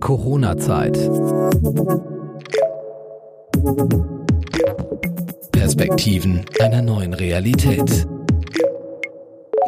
Corona-Zeit. 0.00 0.98
Perspektiven 5.52 6.44
einer 6.60 6.82
neuen 6.82 7.14
Realität. 7.14 8.06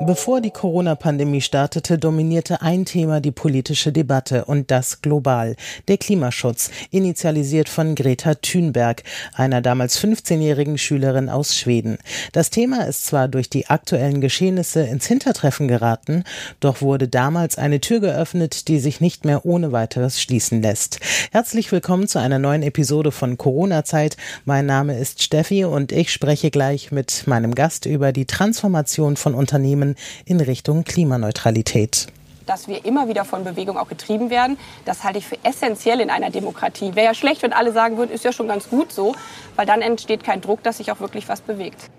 Bevor 0.00 0.40
die 0.40 0.53
Corona-Pandemie 0.53 1.40
startete, 1.40 1.98
dominierte 1.98 2.62
ein 2.62 2.85
Thema 2.85 3.21
die 3.21 3.32
politische 3.32 3.90
Debatte 3.90 4.44
und 4.44 4.71
das 4.71 5.03
global. 5.03 5.56
Der 5.88 5.99
Klimaschutz, 5.99 6.71
initialisiert 6.90 7.69
von 7.69 7.96
Greta 7.96 8.35
Thunberg, 8.37 9.03
einer 9.35 9.60
damals 9.60 9.99
15-jährigen 10.00 10.78
Schülerin 10.78 11.28
aus 11.28 11.56
Schweden. 11.56 11.99
Das 12.32 12.50
Thema 12.50 12.87
ist 12.87 13.06
zwar 13.06 13.26
durch 13.26 13.50
die 13.50 13.67
aktuellen 13.67 14.21
Geschehnisse 14.21 14.82
ins 14.82 15.06
Hintertreffen 15.06 15.67
geraten, 15.67 16.23
doch 16.60 16.80
wurde 16.80 17.09
damals 17.09 17.59
eine 17.59 17.80
Tür 17.80 17.98
geöffnet, 17.98 18.69
die 18.69 18.78
sich 18.78 19.01
nicht 19.01 19.24
mehr 19.24 19.45
ohne 19.45 19.73
weiteres 19.73 20.23
schließen 20.23 20.62
lässt. 20.62 21.01
Herzlich 21.33 21.73
willkommen 21.73 22.06
zu 22.06 22.20
einer 22.20 22.38
neuen 22.38 22.62
Episode 22.62 23.10
von 23.10 23.37
Corona-Zeit. 23.37 24.16
Mein 24.45 24.66
Name 24.66 24.96
ist 24.96 25.24
Steffi 25.24 25.65
und 25.65 25.90
ich 25.90 26.12
spreche 26.12 26.52
gleich 26.52 26.92
mit 26.92 27.26
meinem 27.26 27.56
Gast 27.56 27.84
über 27.84 28.12
die 28.12 28.26
Transformation 28.26 29.16
von 29.16 29.34
Unternehmen 29.34 29.88
Unternehmen 29.88 29.97
in 30.24 30.41
Richtung 30.41 30.84
Klimaneutralität 30.84 32.06
dass 32.46 32.66
wir 32.66 32.87
immer 32.87 33.09
wieder 33.09 33.27
von 33.27 33.45
Bewegung 33.45 33.77
auch 33.77 33.91
getrieben 33.91 34.30
werden. 34.30 34.56
Das 34.87 35.05
halte 35.05 35.19
ich 35.19 35.27
für 35.27 35.37
essentiell 35.42 36.01
in 36.01 36.09
einer 36.09 36.30
Demokratie. 36.30 36.95
Wäre 36.95 37.05
ja 37.05 37.12
schlecht, 37.12 37.42
wenn 37.42 37.52
alle 37.52 37.74
sagen 37.74 37.98
würden, 37.98 38.10
ist 38.10 38.24
ja 38.24 38.32
schon 38.32 38.48
ganz 38.48 38.70
gut 38.70 38.91
so, 38.91 39.15
weil 39.55 39.66
dann 39.66 39.82
entsteht 39.82 40.24
kein 40.24 40.41
Druck, 40.41 40.62
dass 40.62 40.79
sich 40.79 40.91
auch 40.91 40.98
wirklich 40.98 41.29
was 41.29 41.43
bewegt. 41.43 41.91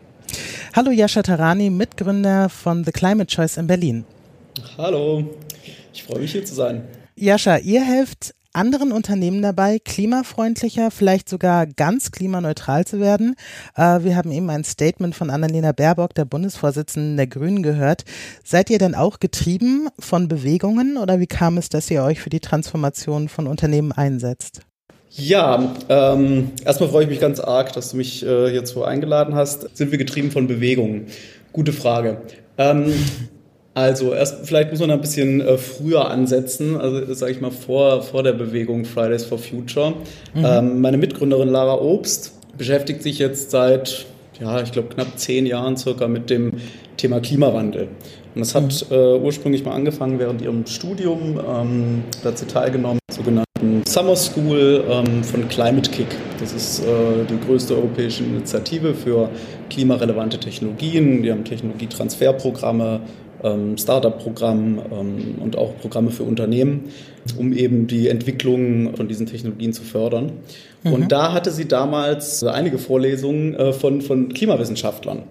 Hallo 0.76 0.90
Jascha 0.90 1.22
Tarani, 1.22 1.70
Mitgründer 1.70 2.50
von 2.50 2.84
The 2.84 2.92
Climate 2.92 3.28
Choice 3.28 3.58
in 3.58 3.68
Berlin. 3.68 4.06
Hallo, 4.76 5.24
ich 5.94 6.02
freue 6.02 6.18
mich 6.18 6.32
hier 6.32 6.44
zu 6.44 6.56
sein. 6.56 6.82
Jascha, 7.16 7.58
ihr 7.58 7.84
helft 7.84 8.34
anderen 8.54 8.92
Unternehmen 8.92 9.42
dabei, 9.42 9.80
klimafreundlicher, 9.80 10.92
vielleicht 10.92 11.30
sogar 11.30 11.68
ganz 11.68 12.12
klimaneutral 12.12 12.86
zu 12.86 13.00
werden. 13.00 13.36
Äh, 13.76 14.04
wir 14.04 14.16
haben 14.16 14.32
eben 14.32 14.50
ein 14.50 14.64
Statement 14.64 15.16
von 15.16 15.30
Annalena 15.30 15.72
Baerbock, 15.72 16.14
der 16.16 16.26
Bundesvorsitzenden 16.26 17.18
der 17.18 17.28
Grünen, 17.28 17.64
gehört. 17.64 18.06
Seid 18.44 18.70
ihr 18.70 18.78
denn 18.78 18.96
auch 18.96 19.20
getrieben 19.20 19.90
von 20.00 20.28
Bewegungen 20.28 20.98
oder 20.98 21.20
wie 21.20 21.28
kam 21.28 21.58
es, 21.58 21.70
dass 21.70 21.90
ihr 21.92 22.04
euch 22.04 22.22
für 22.22 22.30
die 22.30 22.40
Transformation 22.40 23.30
von 23.30 23.48
Unternehmen 23.48 23.92
einsetzt? 23.92 24.62
Ja, 25.12 25.76
ähm, 25.90 26.52
erstmal 26.64 26.90
freue 26.90 27.04
ich 27.04 27.10
mich 27.10 27.20
ganz 27.20 27.40
arg, 27.40 27.74
dass 27.74 27.92
du 27.92 27.98
mich 27.98 28.24
äh, 28.24 28.52
hierzu 28.52 28.84
eingeladen 28.84 29.34
hast. 29.34 29.76
Sind 29.76 29.92
wir 29.92 29.98
getrieben 29.98 30.32
von 30.32 30.48
Bewegungen? 30.48 31.08
Gute 31.52 31.74
Frage. 31.74 32.22
Ähm, 32.58 32.94
also 33.80 34.14
erst 34.14 34.46
vielleicht 34.46 34.72
muss 34.72 34.80
man 34.80 34.92
ein 34.92 35.02
bisschen 35.02 35.42
äh, 35.42 35.58
früher 35.58 36.10
ansetzen, 36.10 36.80
also 36.80 37.14
sage 37.14 37.32
ich 37.32 37.42
mal 37.42 37.52
vor, 37.52 38.02
vor 38.02 38.24
der 38.24 38.34
Bewegung 38.34 38.86
Fridays 38.86 39.26
for 39.26 39.38
Future. 39.38 39.94
Mhm. 40.34 40.46
Ähm, 40.46 40.82
meine 40.82 40.98
Mitgründerin 40.98 41.50
Lara 41.50 41.80
Obst 41.82 42.34
beschäftigt 42.58 43.02
sich 43.02 43.20
jetzt 43.20 43.52
seit, 43.52 44.06
ja, 44.40 44.62
ich 44.62 44.72
glaube 44.72 44.90
knapp 44.94 45.18
zehn 45.18 45.46
Jahren 45.46 45.78
circa 45.78 46.08
mit 46.08 46.30
dem 46.30 46.54
Thema 46.98 47.20
Klimawandel. 47.22 47.88
Und 48.36 48.42
das 48.42 48.54
hat 48.54 48.86
mhm. 48.90 48.96
äh, 48.96 49.18
ursprünglich 49.18 49.64
mal 49.64 49.74
angefangen 49.74 50.20
während 50.20 50.42
ihrem 50.42 50.66
Studium. 50.66 51.40
Ähm, 51.40 52.04
da 52.22 52.30
hat 52.30 52.38
sie 52.38 52.46
teilgenommen, 52.46 53.00
sogenannten 53.12 53.84
Summer 53.88 54.16
School 54.16 54.84
ähm, 54.90 55.24
von 55.24 55.48
Climate 55.48 55.90
Kick. 55.90 56.08
Das 56.40 56.54
ist 56.54 56.80
äh, 56.80 56.84
die 57.30 57.48
größte 57.48 57.76
europäische 57.76 58.24
Initiative 58.24 58.94
für 58.94 59.30
klimarelevante 59.70 60.38
Technologien. 60.38 61.24
Die 61.24 61.32
haben 61.32 61.44
Technologietransferprogramme, 61.44 63.02
ähm, 63.44 63.78
Startup-Programm 63.78 64.80
ähm, 64.92 65.36
und 65.40 65.58
auch 65.58 65.78
Programme 65.80 66.12
für 66.12 66.24
Unternehmen, 66.24 66.86
um 67.38 67.54
eben 67.54 67.88
die 67.88 68.08
Entwicklung 68.08 68.96
von 68.96 69.08
diesen 69.08 69.26
Technologien 69.26 69.74
zu 69.74 69.84
fördern. 69.84 70.32
Mhm. 70.84 70.94
Und 70.94 71.12
da 71.12 71.34
hatte 71.34 71.52
sie 71.52 71.68
damals 71.68 72.44
einige 72.44 72.78
Vorlesungen 72.78 73.54
äh, 73.56 73.74
von, 73.74 74.02
von 74.02 74.30
Klimawissenschaftlern. 74.30 75.24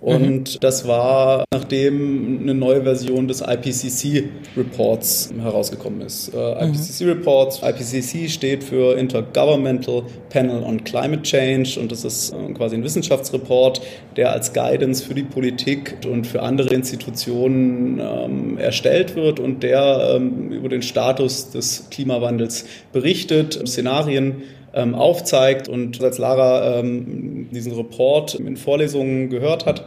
Und 0.00 0.54
mhm. 0.54 0.60
das 0.60 0.88
war, 0.88 1.44
nachdem 1.52 2.40
eine 2.40 2.54
neue 2.54 2.82
Version 2.82 3.28
des 3.28 3.42
IPCC-Reports 3.42 5.34
herausgekommen 5.38 6.00
ist. 6.00 6.32
Äh, 6.34 6.36
mhm. 6.36 6.72
IPCC-Reports, 6.72 7.60
IPCC 7.62 8.30
steht 8.30 8.64
für 8.64 8.96
Intergovernmental 8.96 10.04
Panel 10.30 10.62
on 10.62 10.84
Climate 10.84 11.22
Change 11.22 11.78
und 11.78 11.92
das 11.92 12.04
ist 12.04 12.32
äh, 12.32 12.52
quasi 12.54 12.76
ein 12.76 12.84
Wissenschaftsreport, 12.84 13.82
der 14.16 14.32
als 14.32 14.54
Guidance 14.54 15.04
für 15.04 15.14
die 15.14 15.22
Politik 15.22 15.98
und 16.10 16.26
für 16.26 16.42
andere 16.42 16.74
Institutionen 16.74 18.00
ähm, 18.00 18.56
erstellt 18.56 19.16
wird 19.16 19.38
und 19.38 19.62
der 19.62 20.14
ähm, 20.16 20.50
über 20.50 20.70
den 20.70 20.80
Status 20.80 21.50
des 21.50 21.88
Klimawandels 21.90 22.64
berichtet, 22.92 23.60
Szenarien 23.66 24.42
ähm, 24.74 24.94
aufzeigt. 24.94 25.68
Und 25.68 26.02
als 26.02 26.18
Lara 26.18 26.78
ähm, 26.78 27.48
diesen 27.50 27.72
Report 27.72 28.34
in 28.34 28.56
Vorlesungen 28.56 29.30
gehört 29.30 29.66
hat, 29.66 29.84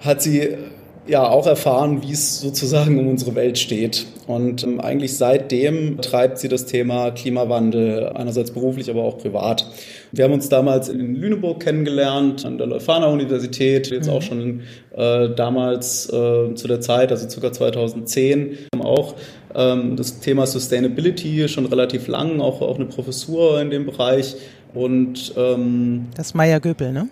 hat 0.00 0.22
sie 0.22 0.56
ja 1.08 1.28
auch 1.28 1.46
erfahren, 1.46 2.02
wie 2.02 2.12
es 2.12 2.40
sozusagen 2.40 2.98
um 2.98 3.08
unsere 3.08 3.34
Welt 3.34 3.58
steht. 3.58 4.06
Und 4.26 4.64
ähm, 4.64 4.80
eigentlich 4.80 5.16
seitdem 5.16 6.00
treibt 6.00 6.38
sie 6.38 6.48
das 6.48 6.66
Thema 6.66 7.12
Klimawandel, 7.12 8.08
einerseits 8.08 8.50
beruflich, 8.50 8.90
aber 8.90 9.04
auch 9.04 9.18
privat. 9.18 9.66
Wir 10.12 10.24
haben 10.24 10.32
uns 10.32 10.48
damals 10.48 10.88
in 10.88 11.14
Lüneburg 11.14 11.60
kennengelernt, 11.60 12.44
an 12.44 12.58
der 12.58 12.66
Leuphana 12.66 13.06
Universität, 13.06 13.88
jetzt 13.90 14.06
mhm. 14.08 14.12
auch 14.12 14.22
schon 14.22 14.62
äh, 14.96 15.28
damals 15.30 16.06
äh, 16.06 16.54
zu 16.54 16.66
der 16.66 16.80
Zeit, 16.80 17.12
also 17.12 17.40
ca. 17.40 17.52
2010, 17.52 18.58
haben 18.74 18.82
auch 18.82 19.14
das 19.56 20.20
Thema 20.20 20.46
Sustainability 20.46 21.48
schon 21.48 21.66
relativ 21.66 22.08
lang, 22.08 22.40
auch, 22.40 22.60
auch 22.60 22.76
eine 22.76 22.86
Professur 22.86 23.60
in 23.60 23.70
dem 23.70 23.86
Bereich. 23.86 24.36
Und 24.74 25.32
ähm, 25.36 26.08
das 26.14 26.34
Meier 26.34 26.60
Göpel, 26.60 26.92
ne? 26.92 27.08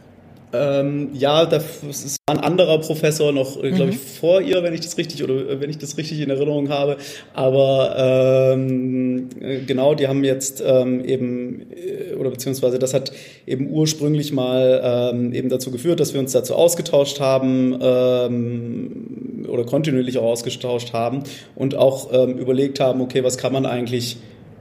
Ähm, 0.54 1.08
ja, 1.12 1.46
das 1.46 1.82
ist 1.82 2.18
ein 2.26 2.38
anderer 2.38 2.78
Professor 2.78 3.32
noch, 3.32 3.62
äh, 3.62 3.70
glaube 3.72 3.90
ich, 3.90 3.96
mhm. 3.96 4.20
vor 4.20 4.40
ihr, 4.40 4.62
wenn 4.62 4.72
ich 4.72 4.82
das 4.82 4.96
richtig 4.96 5.24
oder 5.24 5.34
äh, 5.34 5.60
wenn 5.60 5.68
ich 5.68 5.78
das 5.78 5.96
richtig 5.98 6.20
in 6.20 6.30
Erinnerung 6.30 6.68
habe. 6.68 6.96
Aber 7.32 8.52
ähm, 8.54 9.28
äh, 9.40 9.60
genau, 9.60 9.94
die 9.94 10.06
haben 10.06 10.22
jetzt 10.22 10.62
ähm, 10.64 11.04
eben 11.04 11.66
oder 12.18 12.30
beziehungsweise 12.30 12.78
das 12.78 12.94
hat 12.94 13.10
eben 13.46 13.68
ursprünglich 13.68 14.32
mal 14.32 15.12
ähm, 15.12 15.32
eben 15.32 15.48
dazu 15.48 15.72
geführt, 15.72 15.98
dass 15.98 16.14
wir 16.14 16.20
uns 16.20 16.32
dazu 16.32 16.54
ausgetauscht 16.54 17.18
haben 17.18 17.76
ähm, 17.80 19.33
oder 19.48 19.64
kontinuierlich 19.64 20.18
auch 20.18 20.24
ausgetauscht 20.24 20.92
haben 20.92 21.22
und 21.54 21.76
auch 21.76 22.10
ähm, 22.12 22.38
überlegt 22.38 22.80
haben, 22.80 23.00
okay, 23.00 23.24
was 23.24 23.38
kann 23.38 23.52
man 23.52 23.66
eigentlich 23.66 24.16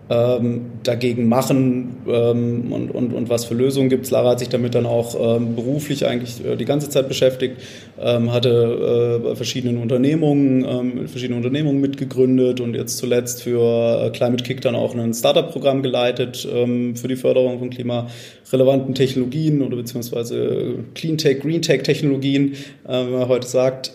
ähm, 0.10 0.72
dagegen 0.84 1.28
machen 1.28 1.98
ähm, 2.08 2.72
und, 2.72 2.92
und, 2.92 3.14
und 3.14 3.30
was 3.30 3.46
für 3.46 3.54
Lösungen 3.54 3.90
gibt 3.90 4.06
es. 4.06 4.12
Lara 4.12 4.32
hat 4.32 4.40
sich 4.40 4.50
damit 4.50 4.76
dann 4.76 4.86
auch 4.86 5.16
ähm, 5.38 5.56
beruflich 5.56 6.06
eigentlich 6.06 6.44
äh, 6.46 6.56
die 6.58 6.66
ganze 6.66 6.90
Zeit 6.90 7.08
beschäftigt, 7.08 7.58
ähm, 8.00 8.32
hatte 8.32 9.32
äh, 9.32 9.36
verschiedene 9.36 9.80
Unternehmungen, 9.80 10.66
ähm, 10.66 11.08
verschiedene 11.08 11.38
Unternehmungen 11.38 11.80
mitgegründet 11.80 12.60
und 12.60 12.76
jetzt 12.76 12.98
zuletzt 12.98 13.44
für 13.44 14.06
äh, 14.06 14.10
Climate 14.10 14.44
Kick 14.44 14.62
dann 14.62 14.76
auch 14.76 14.94
ein 14.94 15.14
Startup-Programm 15.14 15.82
geleitet 15.82 16.48
ähm, 16.54 16.96
für 16.96 17.08
die 17.08 17.16
Förderung 17.16 17.60
von 17.60 17.70
klimarelevanten 17.70 18.96
Technologien 18.96 19.62
oder 19.62 19.78
beziehungsweise 19.78 20.76
Clean 20.96 21.18
Tech, 21.18 21.40
Green 21.40 21.62
Tech 21.62 21.84
Technologien, 21.84 22.54
äh, 22.88 23.06
wie 23.08 23.12
man 23.12 23.28
heute 23.28 23.48
sagt. 23.48 23.94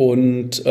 Und 0.00 0.62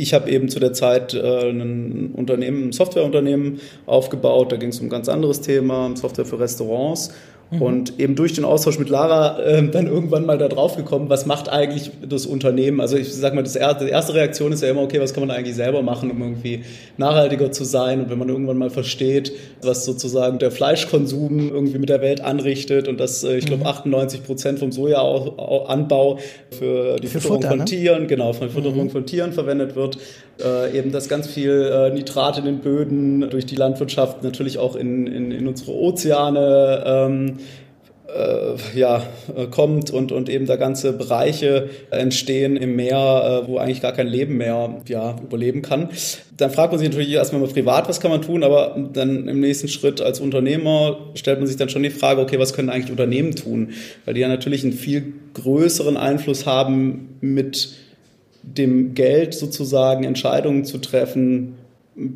ich 0.00 0.14
habe 0.14 0.30
eben 0.30 0.48
zu 0.48 0.60
der 0.60 0.72
Zeit 0.72 1.12
äh, 1.12 1.50
ein 1.50 2.12
Unternehmen, 2.14 2.68
ein 2.68 2.72
Softwareunternehmen 2.72 3.60
aufgebaut. 3.84 4.50
Da 4.50 4.56
ging 4.56 4.70
es 4.70 4.80
um 4.80 4.86
ein 4.86 4.90
ganz 4.90 5.10
anderes 5.10 5.42
Thema, 5.42 5.94
Software 5.94 6.24
für 6.24 6.40
Restaurants. 6.40 7.12
Mhm. 7.50 7.62
Und 7.62 7.98
eben 7.98 8.14
durch 8.14 8.34
den 8.34 8.44
Austausch 8.44 8.78
mit 8.78 8.88
Lara 8.88 9.40
äh, 9.40 9.68
dann 9.68 9.86
irgendwann 9.86 10.24
mal 10.24 10.38
da 10.38 10.48
drauf 10.48 10.76
gekommen, 10.76 11.10
was 11.10 11.26
macht 11.26 11.48
eigentlich 11.48 11.90
das 12.08 12.26
Unternehmen? 12.26 12.80
Also 12.80 12.96
ich 12.96 13.12
sag 13.12 13.34
mal, 13.34 13.42
das 13.42 13.56
erste, 13.56 13.86
die 13.86 13.90
erste 13.90 14.14
Reaktion 14.14 14.52
ist 14.52 14.62
ja 14.62 14.70
immer, 14.70 14.82
okay, 14.82 15.00
was 15.00 15.14
kann 15.14 15.26
man 15.26 15.36
eigentlich 15.36 15.56
selber 15.56 15.82
machen, 15.82 16.10
um 16.10 16.22
irgendwie 16.22 16.62
nachhaltiger 16.96 17.50
zu 17.50 17.64
sein? 17.64 18.00
Und 18.00 18.10
wenn 18.10 18.18
man 18.18 18.28
irgendwann 18.28 18.56
mal 18.56 18.70
versteht, 18.70 19.32
was 19.62 19.84
sozusagen 19.84 20.38
der 20.38 20.52
Fleischkonsum 20.52 21.50
irgendwie 21.50 21.78
mit 21.78 21.88
der 21.88 22.00
Welt 22.00 22.20
anrichtet 22.20 22.86
und 22.86 23.00
dass, 23.00 23.24
äh, 23.24 23.38
ich 23.38 23.46
glaube, 23.46 23.66
98 23.66 24.20
mhm. 24.20 24.24
Prozent 24.24 24.58
vom 24.60 24.70
Sojaanbau 24.70 26.18
für 26.50 26.96
die 27.00 27.08
für 27.08 27.20
Fütterung 27.20 27.36
Futter, 27.38 27.48
von 27.48 27.58
ne? 27.58 27.64
Tieren, 27.64 28.06
genau, 28.06 28.32
für 28.32 28.46
die 28.46 28.52
Fütterung 28.52 28.84
mhm. 28.84 28.90
von 28.90 29.06
Tieren 29.06 29.32
verwendet 29.32 29.74
wird, 29.74 29.98
äh, 30.42 30.76
eben 30.76 30.92
dass 30.92 31.08
ganz 31.08 31.26
viel 31.26 31.50
äh, 31.50 31.90
Nitrat 31.90 32.38
in 32.38 32.44
den 32.44 32.58
Böden 32.58 33.28
durch 33.30 33.46
die 33.46 33.56
Landwirtschaft 33.56 34.22
natürlich 34.22 34.58
auch 34.58 34.76
in, 34.76 35.06
in, 35.06 35.32
in 35.32 35.46
unsere 35.46 35.72
Ozeane 35.72 36.82
ähm, 36.86 37.38
äh, 38.14 38.78
ja, 38.78 39.02
äh, 39.36 39.46
kommt 39.46 39.90
und, 39.90 40.12
und 40.12 40.28
eben 40.28 40.46
da 40.46 40.56
ganze 40.56 40.92
Bereiche 40.92 41.70
entstehen 41.90 42.56
im 42.56 42.76
Meer, 42.76 43.42
äh, 43.44 43.48
wo 43.48 43.58
eigentlich 43.58 43.80
gar 43.80 43.92
kein 43.92 44.08
Leben 44.08 44.36
mehr 44.36 44.80
ja, 44.88 45.16
überleben 45.22 45.62
kann. 45.62 45.90
Dann 46.36 46.50
fragt 46.50 46.72
man 46.72 46.78
sich 46.78 46.88
natürlich 46.88 47.10
erstmal 47.10 47.40
mal 47.40 47.48
privat, 47.48 47.88
was 47.88 48.00
kann 48.00 48.10
man 48.10 48.22
tun, 48.22 48.42
aber 48.42 48.76
dann 48.92 49.28
im 49.28 49.40
nächsten 49.40 49.68
Schritt 49.68 50.00
als 50.00 50.20
Unternehmer 50.20 50.98
stellt 51.14 51.38
man 51.38 51.46
sich 51.46 51.56
dann 51.56 51.68
schon 51.68 51.82
die 51.82 51.90
Frage, 51.90 52.20
okay, 52.20 52.38
was 52.38 52.52
können 52.52 52.70
eigentlich 52.70 52.90
Unternehmen 52.90 53.34
tun? 53.36 53.70
Weil 54.04 54.14
die 54.14 54.20
ja 54.20 54.28
natürlich 54.28 54.64
einen 54.64 54.72
viel 54.72 55.12
größeren 55.34 55.96
Einfluss 55.96 56.46
haben 56.46 57.16
mit 57.20 57.74
dem 58.42 58.94
Geld 58.94 59.34
sozusagen 59.34 60.04
Entscheidungen 60.04 60.64
zu 60.64 60.78
treffen, 60.78 61.54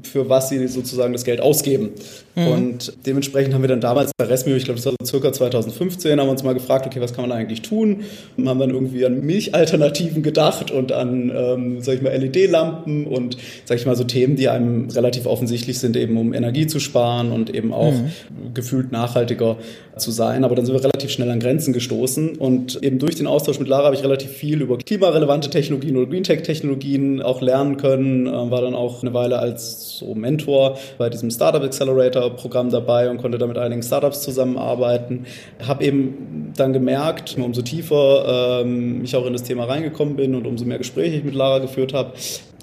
für 0.02 0.28
was 0.28 0.48
sie 0.48 0.66
sozusagen 0.68 1.12
das 1.12 1.24
Geld 1.24 1.40
ausgeben. 1.40 1.90
Mhm. 2.34 2.46
Und 2.48 2.92
dementsprechend 3.06 3.54
haben 3.54 3.62
wir 3.62 3.68
dann 3.68 3.80
damals 3.80 4.10
bei 4.16 4.24
Resmio, 4.24 4.56
ich 4.56 4.64
glaube, 4.64 4.78
das 4.78 4.86
war 4.86 4.94
so 5.00 5.06
circa 5.06 5.32
2015, 5.32 6.18
haben 6.18 6.26
wir 6.26 6.30
uns 6.30 6.42
mal 6.42 6.54
gefragt, 6.54 6.86
okay, 6.86 7.00
was 7.00 7.12
kann 7.12 7.28
man 7.28 7.36
eigentlich 7.36 7.62
tun? 7.62 8.04
Und 8.36 8.48
haben 8.48 8.58
dann 8.58 8.70
irgendwie 8.70 9.04
an 9.04 9.20
Milchalternativen 9.20 10.22
gedacht 10.22 10.70
und 10.70 10.92
an, 10.92 11.32
ähm, 11.34 11.80
sag 11.80 11.96
ich 11.96 12.02
mal, 12.02 12.16
LED-Lampen 12.16 13.06
und, 13.06 13.36
sag 13.64 13.78
ich 13.78 13.86
mal, 13.86 13.96
so 13.96 14.04
Themen, 14.04 14.36
die 14.36 14.48
einem 14.48 14.90
relativ 14.90 15.26
offensichtlich 15.26 15.78
sind, 15.78 15.96
eben 15.96 16.16
um 16.16 16.32
Energie 16.34 16.66
zu 16.66 16.80
sparen 16.80 17.30
und 17.30 17.54
eben 17.54 17.72
auch 17.72 17.92
mhm. 17.92 18.10
gefühlt 18.54 18.90
nachhaltiger 18.90 19.56
zu 19.96 20.10
sein. 20.10 20.44
Aber 20.44 20.56
dann 20.56 20.66
sind 20.66 20.74
wir 20.74 20.82
relativ 20.82 21.10
schnell 21.10 21.30
an 21.30 21.40
Grenzen 21.40 21.72
gestoßen 21.72 22.36
und 22.36 22.82
eben 22.82 22.98
durch 22.98 23.14
den 23.14 23.26
Austausch 23.26 23.58
mit 23.58 23.68
Lara 23.68 23.86
habe 23.86 23.96
ich 23.96 24.02
relativ 24.02 24.30
viel 24.30 24.60
über 24.60 24.78
klimarelevante 24.78 25.50
Technologien 25.50 25.96
oder 25.96 26.06
Green 26.06 26.24
Tech 26.24 26.42
Technologien 26.42 27.22
auch 27.22 27.40
lernen 27.40 27.76
können, 27.76 28.26
äh, 28.26 28.30
war 28.30 28.62
dann 28.62 28.74
auch 28.74 29.02
eine 29.02 29.14
Weile 29.14 29.38
als 29.38 29.73
so 29.74 30.14
Mentor 30.14 30.78
bei 30.98 31.10
diesem 31.10 31.30
Startup 31.30 31.62
Accelerator 31.62 32.30
Programm 32.30 32.70
dabei 32.70 33.10
und 33.10 33.18
konnte 33.18 33.38
da 33.38 33.46
mit 33.46 33.58
einigen 33.58 33.82
Startups 33.82 34.22
zusammenarbeiten. 34.22 35.26
Habe 35.66 35.84
eben 35.84 36.52
dann 36.56 36.72
gemerkt, 36.72 37.36
umso 37.38 37.62
tiefer 37.62 38.60
ähm, 38.62 39.02
ich 39.04 39.16
auch 39.16 39.26
in 39.26 39.32
das 39.32 39.42
Thema 39.42 39.64
reingekommen 39.64 40.16
bin 40.16 40.34
und 40.34 40.46
umso 40.46 40.64
mehr 40.64 40.78
Gespräche 40.78 41.16
ich 41.16 41.24
mit 41.24 41.34
Lara 41.34 41.58
geführt 41.58 41.92
habe, 41.92 42.12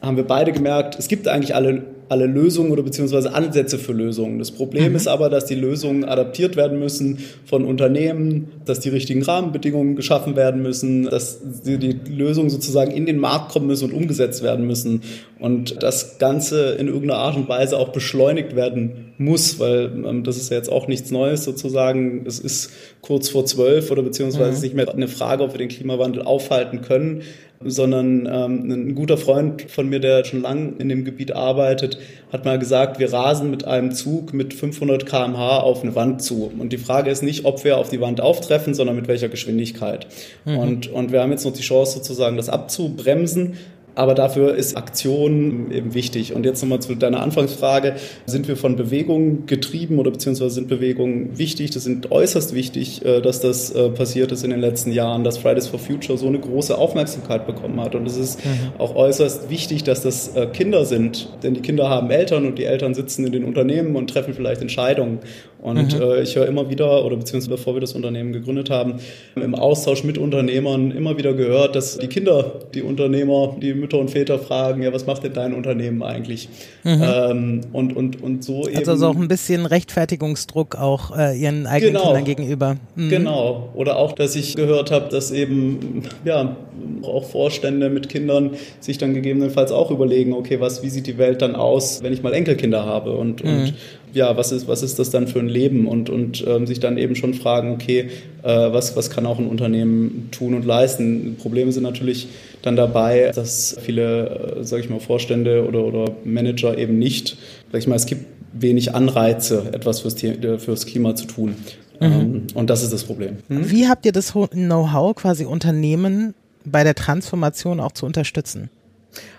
haben 0.02 0.18
wir 0.18 0.26
beide 0.26 0.52
gemerkt, 0.52 0.98
es 0.98 1.08
gibt 1.08 1.28
eigentlich 1.28 1.56
alle 1.56 1.84
alle 2.12 2.26
Lösungen 2.26 2.72
oder 2.72 2.84
beziehungsweise 2.84 3.34
Ansätze 3.34 3.80
für 3.80 3.94
Lösungen. 3.94 4.38
Das 4.38 4.52
Problem 4.52 4.90
mhm. 4.90 4.96
ist 4.98 5.08
aber, 5.08 5.30
dass 5.30 5.46
die 5.46 5.56
Lösungen 5.56 6.04
adaptiert 6.04 6.58
werden 6.58 6.78
müssen 6.78 7.20
von 7.46 7.64
Unternehmen, 7.64 8.52
dass 8.66 8.82
die 8.82 8.90
richtigen 8.90 9.24
Rahmenbedingungen 9.24 9.96
geschaffen 9.96 10.36
werden 10.36 10.62
müssen, 10.62 11.04
dass 11.04 11.40
die, 11.64 11.78
die 11.78 11.98
Lösungen 12.12 12.50
sozusagen 12.50 12.92
in 12.92 13.06
den 13.06 13.18
Markt 13.18 13.54
kommen 13.54 13.68
müssen 13.68 13.86
und 13.86 13.94
umgesetzt 13.94 14.44
werden 14.44 14.68
müssen. 14.68 15.04
Und 15.40 15.82
das 15.82 16.18
Ganze 16.18 16.72
in 16.72 16.88
irgendeiner 16.88 17.22
Art 17.22 17.38
und 17.38 17.48
Weise 17.48 17.78
auch 17.78 17.94
beschleunigt 17.94 18.58
werden 18.58 19.14
muss, 19.18 19.58
weil 19.62 19.94
ähm, 20.06 20.26
das 20.26 20.36
ist 20.36 20.52
ja 20.52 20.58
jetzt 20.58 20.70
auch 20.70 20.90
nichts 20.90 21.12
Neues 21.12 21.46
sozusagen. 21.46 22.26
Es 22.26 22.40
ist 22.40 22.72
kurz 23.00 23.30
vor 23.30 23.46
zwölf 23.46 23.90
oder 23.90 24.04
beziehungsweise 24.04 24.58
mhm. 24.58 24.64
nicht 24.64 24.76
mehr 24.76 24.94
eine 24.94 25.08
Frage, 25.08 25.44
ob 25.44 25.54
wir 25.54 25.60
den 25.60 25.70
Klimawandel 25.70 26.24
aufhalten 26.24 26.82
können 26.82 27.22
sondern 27.64 28.28
ähm, 28.32 28.72
ein 28.72 28.96
guter 28.96 29.18
Freund 29.18 29.70
von 29.70 29.90
mir, 29.90 30.00
der 30.00 30.24
schon 30.26 30.42
lange 30.42 30.74
in 30.78 30.90
dem 30.90 31.06
Gebiet 31.06 31.34
arbeitet, 31.34 31.98
hat 32.32 32.46
mal 32.46 32.58
gesagt, 32.58 33.00
wir 33.00 33.12
rasen 33.12 33.50
mit 33.50 33.66
einem 33.66 33.92
Zug 33.92 34.34
mit 34.34 34.54
500 34.54 35.06
km/h 35.06 35.60
auf 35.60 35.84
eine 35.84 35.96
Wand 35.96 36.22
zu. 36.22 36.52
Und 36.58 36.74
die 36.74 36.78
Frage 36.78 37.10
ist 37.12 37.24
nicht, 37.24 37.46
ob 37.46 37.64
wir 37.64 37.78
auf 37.78 37.90
die 37.90 38.02
Wand 38.02 38.22
auftreffen, 38.22 38.74
sondern 38.74 38.96
mit 38.96 39.08
welcher 39.08 39.30
Geschwindigkeit. 39.30 40.08
Mhm. 40.46 40.58
Und, 40.58 40.92
und 40.92 41.12
wir 41.12 41.22
haben 41.22 41.32
jetzt 41.32 41.46
noch 41.46 41.54
die 41.54 41.62
Chance, 41.62 41.98
sozusagen 41.98 42.38
das 42.38 42.50
abzubremsen, 42.50 43.58
aber 43.96 44.16
dafür 44.16 44.56
ist 44.56 44.78
Aktion 44.78 45.72
eben 45.72 45.94
wichtig. 45.94 46.34
Und 46.34 46.46
jetzt 46.46 46.62
nochmal 46.62 46.82
zu 46.82 46.96
deiner 46.96 47.22
Anfangsfrage. 47.22 47.96
Sind 48.26 48.48
wir 48.48 48.56
von 48.56 48.76
Bewegungen 48.76 49.46
getrieben 49.46 50.00
oder 50.00 50.12
beziehungsweise 50.12 50.52
sind 50.52 50.68
Bewegungen 50.68 51.38
wichtig? 51.38 51.72
Das 51.72 51.84
sind 51.84 52.12
äußerst 52.12 52.56
wichtig, 52.56 53.04
äh, 53.06 53.22
dass 53.22 53.42
das 53.42 53.72
äh, 53.72 53.90
passiert 53.90 54.32
ist 54.32 54.44
in 54.44 54.52
den 54.52 54.62
letzten 54.62 54.92
Jahren, 54.92 55.24
dass 55.24 55.38
Fridays 55.38 55.68
for 55.68 55.80
Future 55.80 56.18
so 56.18 56.28
eine 56.28 56.40
große 56.40 56.78
Aufmerksamkeit 56.78 57.46
bekommen 57.46 57.82
hat. 57.82 57.96
Und 57.96 58.08
es 58.08 58.18
ist 58.18 58.46
mhm. 58.46 58.72
auch 58.78 58.96
äußerst 58.96 59.50
wichtig, 59.50 59.84
dass 59.84 60.02
das 60.02 60.36
äh, 60.36 60.48
Kinder 60.48 60.86
sind. 60.86 61.30
Denn 61.44 61.54
die 61.54 61.62
Kinder 61.62 61.90
haben 61.90 62.10
Eltern 62.12 62.46
und 62.46 62.58
die 62.58 62.66
Eltern 62.66 62.94
sitzen 62.94 63.26
in 63.26 63.32
den 63.34 63.44
Unternehmen 63.44 63.96
und 63.96 64.10
treffen 64.10 64.34
vielleicht 64.34 64.62
Entscheidungen. 64.62 65.20
Und 65.62 65.96
mhm. 65.96 66.02
äh, 66.02 66.22
ich 66.22 66.36
höre 66.36 66.48
immer 66.48 66.70
wieder, 66.70 67.06
oder 67.06 67.18
beziehungsweise 67.18 67.50
bevor 67.50 67.76
wir 67.76 67.82
das 67.82 67.94
Unternehmen 67.94 68.32
gegründet 68.32 68.70
haben, 68.70 68.96
im 69.36 69.54
Austausch 69.54 70.04
mit 70.04 70.18
Unternehmern 70.18 70.92
immer 70.92 71.18
wieder 71.18 71.34
gehört, 71.34 71.76
dass 71.76 71.98
die 71.98 72.08
Kinder, 72.08 72.60
die 72.74 72.82
Unternehmer, 72.82 73.56
die 73.62 73.81
Mütter 73.82 74.00
und 74.00 74.10
Väter 74.12 74.40
fragen, 74.40 74.82
ja, 74.82 74.94
was 74.94 75.06
macht 75.06 75.24
denn 75.24 75.34
dein 75.34 75.54
Unternehmen 75.54 76.02
eigentlich? 76.04 76.48
Mhm. 76.84 77.04
Ähm, 77.04 77.62
und, 77.74 77.96
und, 77.96 78.22
und 78.24 78.44
so 78.44 78.68
eben. 78.68 78.78
Also 78.78 78.96
so 78.96 79.08
auch 79.08 79.16
ein 79.16 79.28
bisschen 79.28 79.66
Rechtfertigungsdruck 79.66 80.76
auch 80.76 81.18
äh, 81.18 81.38
ihren 81.38 81.68
eigenen 81.68 81.94
genau, 81.94 82.06
Kindern 82.06 82.24
gegenüber. 82.24 82.78
Mhm. 82.96 83.10
Genau. 83.10 83.70
Oder 83.74 83.98
auch, 83.98 84.14
dass 84.14 84.36
ich 84.36 84.56
gehört 84.56 84.92
habe, 84.92 85.10
dass 85.10 85.32
eben, 85.32 86.04
ja, 86.24 86.56
auch 87.04 87.26
Vorstände 87.26 87.90
mit 87.90 88.10
Kindern 88.10 88.52
sich 88.80 88.98
dann 88.98 89.14
gegebenenfalls 89.14 89.72
auch 89.72 89.92
überlegen, 89.92 90.34
okay, 90.34 90.60
was, 90.60 90.84
wie 90.84 90.90
sieht 90.90 91.08
die 91.08 91.18
Welt 91.18 91.42
dann 91.42 91.56
aus, 91.56 92.02
wenn 92.02 92.14
ich 92.14 92.24
mal 92.24 92.34
Enkelkinder 92.34 92.86
habe 92.86 93.12
und, 93.14 93.44
mhm. 93.44 93.50
und 93.50 93.74
ja, 94.14 94.36
was 94.38 94.52
ist, 94.52 94.68
was 94.68 94.84
ist 94.84 95.00
das 95.00 95.10
dann 95.10 95.28
für 95.28 95.40
ein 95.40 95.50
Leben 95.50 95.88
und, 95.88 96.10
und 96.10 96.46
ähm, 96.48 96.68
sich 96.68 96.80
dann 96.80 96.98
eben 96.98 97.16
schon 97.16 97.34
fragen, 97.34 97.72
okay, 97.72 98.10
äh, 98.44 98.48
was, 98.48 98.96
was 98.96 99.10
kann 99.10 99.26
auch 99.26 99.40
ein 99.40 99.48
Unternehmen 99.48 100.30
tun 100.32 100.54
und 100.54 100.66
leisten? 100.66 101.38
Probleme 101.40 101.72
sind 101.72 101.84
natürlich 101.84 102.28
dann 102.62 102.76
dabei, 102.76 103.32
dass 103.34 103.78
viele, 103.82 104.58
äh, 104.60 104.64
sage 104.64 104.84
ich 104.84 104.90
mal, 104.90 105.00
Vorstände 105.00 105.68
oder, 105.68 105.84
oder 105.84 106.12
Manager 106.24 106.78
eben 106.78 107.00
nicht, 107.00 107.38
sag 107.72 107.80
ich 107.80 107.88
mal, 107.88 107.96
es 107.96 108.06
gibt 108.06 108.26
wenig 108.54 108.94
Anreize, 108.94 109.70
etwas 109.72 110.02
fürs, 110.02 110.16
fürs 110.58 110.86
Klima 110.86 111.16
zu 111.16 111.26
tun. 111.26 111.56
Mhm. 112.00 112.06
Ähm, 112.06 112.48
und 112.54 112.70
das 112.70 112.84
ist 112.84 112.92
das 112.92 113.04
Problem. 113.04 113.38
Mhm. 113.48 113.70
Wie 113.70 113.88
habt 113.88 114.06
ihr 114.06 114.12
das 114.12 114.34
Know-how 114.34 115.16
quasi 115.16 115.46
Unternehmen 115.46 116.34
bei 116.66 116.84
der 116.84 116.96
Transformation 116.96 117.80
auch 117.80 117.94
zu 117.94 118.06
unterstützen? 118.06 118.70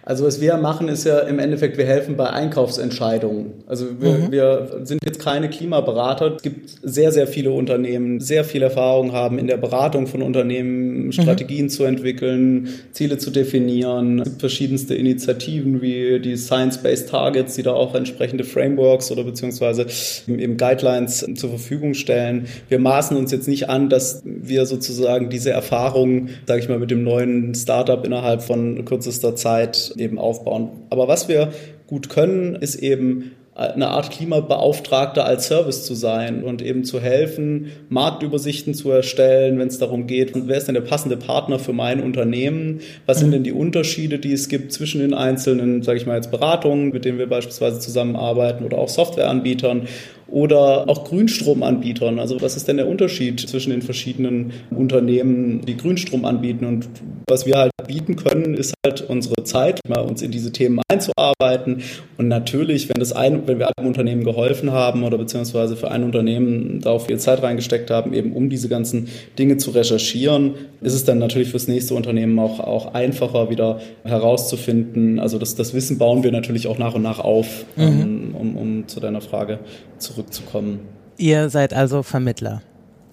Also 0.04 0.24
was 0.24 0.40
wir 0.40 0.56
machen, 0.56 0.88
ist 0.88 1.04
ja 1.04 1.20
im 1.20 1.38
Endeffekt, 1.38 1.78
wir 1.78 1.86
helfen 1.86 2.16
bei 2.16 2.28
Einkaufsentscheidungen. 2.28 3.52
Also 3.68 4.00
wir, 4.00 4.10
mhm. 4.10 4.32
wir, 4.32 4.80
sind 4.82 4.98
jetzt 5.04 5.20
keine 5.20 5.48
Klimaberater. 5.48 6.34
Es 6.36 6.42
gibt 6.42 6.70
sehr, 6.82 7.12
sehr 7.12 7.28
viele 7.28 7.52
Unternehmen, 7.52 8.18
sehr 8.18 8.44
viel 8.44 8.62
Erfahrung 8.62 9.12
haben 9.12 9.38
in 9.38 9.46
der 9.46 9.58
Beratung 9.58 10.08
von 10.08 10.22
Unternehmen, 10.22 11.06
mhm. 11.06 11.12
Strategien 11.12 11.66
mhm. 11.66 11.70
zu 11.70 11.84
entwickeln, 11.84 12.68
Ziele 12.90 13.18
zu 13.18 13.30
definieren. 13.30 14.18
Es 14.18 14.24
gibt 14.24 14.40
verschiedenste 14.40 14.96
Initiativen 14.96 15.80
wie 15.82 16.18
die 16.18 16.36
Science-Based 16.36 17.08
Targets, 17.08 17.54
die 17.54 17.62
da 17.62 17.72
auch 17.72 17.94
entsprechende 17.94 18.42
Frameworks 18.42 19.12
oder 19.12 19.22
beziehungsweise 19.22 19.86
eben 20.26 20.56
Guidelines 20.56 21.24
zur 21.36 21.50
Verfügung 21.50 21.94
stellen. 21.94 22.46
Wir 22.68 22.80
maßen 22.80 23.16
uns 23.16 23.30
jetzt 23.30 23.46
nicht 23.46 23.68
an, 23.68 23.88
dass 23.88 24.22
wir 24.24 24.66
sozusagen 24.66 25.30
diese 25.30 25.50
Erfahrung, 25.50 26.28
sage 26.46 26.60
ich 26.60 26.68
mal, 26.68 26.80
mit 26.80 26.90
dem 26.90 27.04
neuen 27.04 27.54
Startup 27.54 28.04
innerhalb 28.04 28.42
von 28.42 28.84
kürzester 28.84 29.36
Zeit 29.36 29.91
eben 29.96 30.18
aufbauen. 30.18 30.70
Aber 30.90 31.08
was 31.08 31.28
wir 31.28 31.52
gut 31.86 32.08
können, 32.08 32.54
ist 32.54 32.76
eben 32.76 33.32
eine 33.54 33.88
Art 33.88 34.10
Klimabeauftragter 34.10 35.26
als 35.26 35.46
Service 35.46 35.84
zu 35.84 35.94
sein 35.94 36.42
und 36.42 36.62
eben 36.62 36.84
zu 36.84 37.00
helfen, 37.00 37.66
Marktübersichten 37.90 38.72
zu 38.72 38.90
erstellen, 38.90 39.58
wenn 39.58 39.68
es 39.68 39.78
darum 39.78 40.06
geht, 40.06 40.32
wer 40.34 40.56
ist 40.56 40.68
denn 40.68 40.74
der 40.74 40.80
passende 40.80 41.18
Partner 41.18 41.58
für 41.58 41.74
mein 41.74 42.02
Unternehmen? 42.02 42.80
Was 43.04 43.18
sind 43.18 43.28
mhm. 43.28 43.32
denn 43.32 43.44
die 43.44 43.52
Unterschiede, 43.52 44.18
die 44.18 44.32
es 44.32 44.48
gibt 44.48 44.72
zwischen 44.72 45.02
den 45.02 45.12
einzelnen, 45.12 45.82
sage 45.82 45.98
ich 45.98 46.06
mal 46.06 46.16
jetzt 46.16 46.30
Beratungen, 46.30 46.92
mit 46.92 47.04
denen 47.04 47.18
wir 47.18 47.28
beispielsweise 47.28 47.78
zusammenarbeiten 47.78 48.64
oder 48.64 48.78
auch 48.78 48.88
Softwareanbietern 48.88 49.82
oder 50.28 50.88
auch 50.88 51.04
Grünstromanbietern. 51.04 52.18
Also 52.18 52.40
was 52.40 52.56
ist 52.56 52.68
denn 52.68 52.78
der 52.78 52.88
Unterschied 52.88 53.38
zwischen 53.38 53.68
den 53.68 53.82
verschiedenen 53.82 54.52
Unternehmen, 54.70 55.60
die 55.66 55.76
Grünstrom 55.76 56.24
anbieten? 56.24 56.64
Und 56.64 56.88
was 57.28 57.44
wir 57.44 57.56
halt 57.56 57.71
bieten 57.92 58.16
können, 58.16 58.54
ist 58.54 58.72
halt 58.84 59.02
unsere 59.02 59.44
Zeit, 59.44 59.80
mal 59.86 60.00
uns 60.00 60.22
in 60.22 60.30
diese 60.30 60.50
Themen 60.50 60.80
einzuarbeiten. 60.88 61.82
Und 62.16 62.28
natürlich, 62.28 62.88
wenn 62.88 62.98
das 62.98 63.12
ein, 63.12 63.46
wenn 63.46 63.58
wir 63.58 63.70
einem 63.76 63.86
Unternehmen 63.86 64.24
geholfen 64.24 64.72
haben 64.72 65.04
oder 65.04 65.18
beziehungsweise 65.18 65.76
für 65.76 65.90
ein 65.90 66.02
Unternehmen 66.02 66.80
da 66.80 66.90
auch 66.90 67.06
viel 67.06 67.18
Zeit 67.18 67.42
reingesteckt 67.42 67.90
haben, 67.90 68.14
eben 68.14 68.32
um 68.32 68.48
diese 68.48 68.68
ganzen 68.68 69.08
Dinge 69.38 69.58
zu 69.58 69.70
recherchieren, 69.72 70.54
ist 70.80 70.94
es 70.94 71.04
dann 71.04 71.18
natürlich 71.18 71.50
fürs 71.50 71.68
nächste 71.68 71.94
Unternehmen 71.94 72.38
auch, 72.38 72.60
auch 72.60 72.94
einfacher 72.94 73.50
wieder 73.50 73.80
herauszufinden. 74.04 75.18
Also 75.18 75.38
das, 75.38 75.54
das 75.54 75.74
Wissen 75.74 75.98
bauen 75.98 76.22
wir 76.22 76.32
natürlich 76.32 76.66
auch 76.66 76.78
nach 76.78 76.94
und 76.94 77.02
nach 77.02 77.18
auf, 77.18 77.66
mhm. 77.76 77.82
Ähm, 77.82 78.34
um, 78.38 78.56
um 78.56 78.88
zu 78.88 79.00
deiner 79.00 79.20
Frage 79.20 79.58
zurückzukommen. 79.98 80.80
Ihr 81.18 81.50
seid 81.50 81.74
also 81.74 82.02
Vermittler 82.02 82.62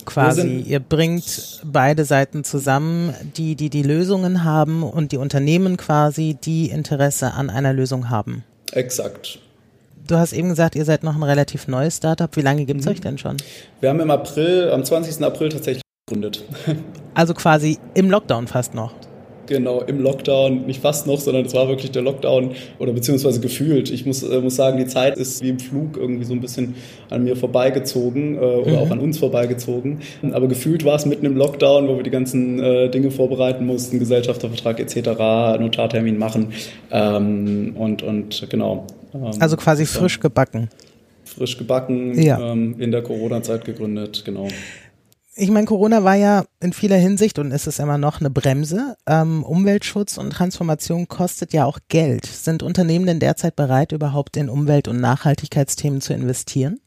quasi. 0.10 0.64
Ihr 0.68 0.80
bringt 0.80 1.62
beide 1.64 2.06
Seiten 2.06 2.44
zusammen, 2.44 3.14
die, 3.38 3.56
die 3.56 3.70
die 3.70 3.84
Lösungen 3.84 4.44
haben 4.44 4.84
und 4.84 5.12
die 5.12 5.18
Unternehmen 5.18 5.78
quasi, 5.78 6.38
die 6.42 6.70
Interesse 6.70 7.34
an 7.34 7.50
einer 7.50 7.74
Lösung 7.74 8.10
haben. 8.10 8.44
Exakt. 8.72 9.40
Du 10.08 10.16
hast 10.18 10.34
eben 10.34 10.50
gesagt, 10.50 10.76
ihr 10.76 10.86
seid 10.86 11.04
noch 11.04 11.16
ein 11.16 11.24
relativ 11.24 11.68
neues 11.68 11.98
Startup. 11.98 12.36
Wie 12.36 12.42
lange 12.42 12.66
gibt 12.66 12.80
es 12.80 12.86
mhm. 12.88 12.92
euch 12.92 13.02
denn 13.02 13.18
schon? 13.18 13.38
Wir 13.80 13.90
haben 13.90 14.00
im 14.00 14.10
April, 14.10 14.72
am 14.72 14.84
20. 14.84 15.24
April 15.24 15.50
tatsächlich 15.50 15.84
gegründet. 16.08 16.44
Also 17.16 17.34
quasi 17.34 17.80
im 17.96 18.10
Lockdown 18.10 18.48
fast 18.48 18.74
noch. 18.76 18.94
Genau, 19.50 19.82
im 19.82 20.00
Lockdown, 20.00 20.68
nicht 20.68 20.80
fast 20.80 21.08
noch, 21.08 21.20
sondern 21.20 21.44
es 21.44 21.56
war 21.56 21.68
wirklich 21.68 21.90
der 21.90 22.04
Lockdown 22.04 22.52
oder 22.78 22.94
beziehungsweise 22.94 23.40
gefühlt. 23.40 23.90
Ich 23.90 24.06
muss, 24.06 24.22
äh, 24.22 24.40
muss 24.42 24.56
sagen, 24.56 24.78
die 24.78 24.86
Zeit 24.86 25.18
ist 25.18 25.42
wie 25.42 25.50
im 25.50 25.58
Flug 25.58 25.98
irgendwie 25.98 26.24
so 26.24 26.34
ein 26.34 26.40
bisschen 26.40 26.76
an 27.10 27.24
mir 27.24 27.36
vorbeigezogen 27.36 28.36
äh, 28.36 28.38
oder 28.38 28.74
mhm. 28.74 28.78
auch 28.78 28.92
an 28.92 29.00
uns 29.00 29.18
vorbeigezogen. 29.18 30.02
Aber 30.34 30.48
gefühlt 30.48 30.86
war 30.86 30.96
es 30.98 31.08
mitten 31.08 31.26
im 31.26 31.36
Lockdown, 31.36 31.88
wo 31.88 31.96
wir 31.96 32.04
die 32.04 32.12
ganzen 32.12 32.60
äh, 32.60 32.90
Dinge 32.92 33.10
vorbereiten 33.10 33.66
mussten, 33.66 33.98
Gesellschaftervertrag 33.98 34.80
etc., 34.80 35.60
Notartermin 35.60 36.20
machen 36.20 36.54
ähm, 36.92 37.76
und, 37.76 38.04
und 38.04 38.46
genau. 38.52 38.86
Ähm, 39.16 39.32
also 39.40 39.58
quasi 39.58 39.88
frisch 39.88 40.20
gebacken. 40.20 40.70
Frisch 41.24 41.58
gebacken, 41.58 42.22
ja. 42.22 42.52
ähm, 42.52 42.76
in 42.78 42.92
der 42.92 43.02
Corona-Zeit 43.02 43.66
gegründet, 43.66 44.22
genau. 44.26 44.48
Ich 45.42 45.52
meine, 45.52 45.66
Corona 45.66 46.04
war 46.04 46.16
ja 46.16 46.44
in 46.60 46.74
vieler 46.74 46.98
Hinsicht 46.98 47.40
und 47.40 47.52
ist 47.52 47.66
es 47.66 47.80
immer 47.80 47.98
noch 47.98 48.20
eine 48.20 48.30
Bremse. 48.30 48.98
Ähm, 49.08 49.42
Umweltschutz 49.46 50.18
und 50.18 50.32
Transformation 50.32 51.08
kostet 51.08 51.54
ja 51.54 51.64
auch 51.64 51.80
Geld. 51.88 52.26
Sind 52.26 52.62
Unternehmen 52.62 53.06
denn 53.06 53.22
derzeit 53.22 53.56
bereit, 53.56 53.94
überhaupt 53.94 54.36
in 54.36 54.50
Umwelt- 54.50 54.90
und 54.90 55.00
Nachhaltigkeitsthemen 55.00 56.02
zu 56.02 56.14
investieren? 56.14 56.82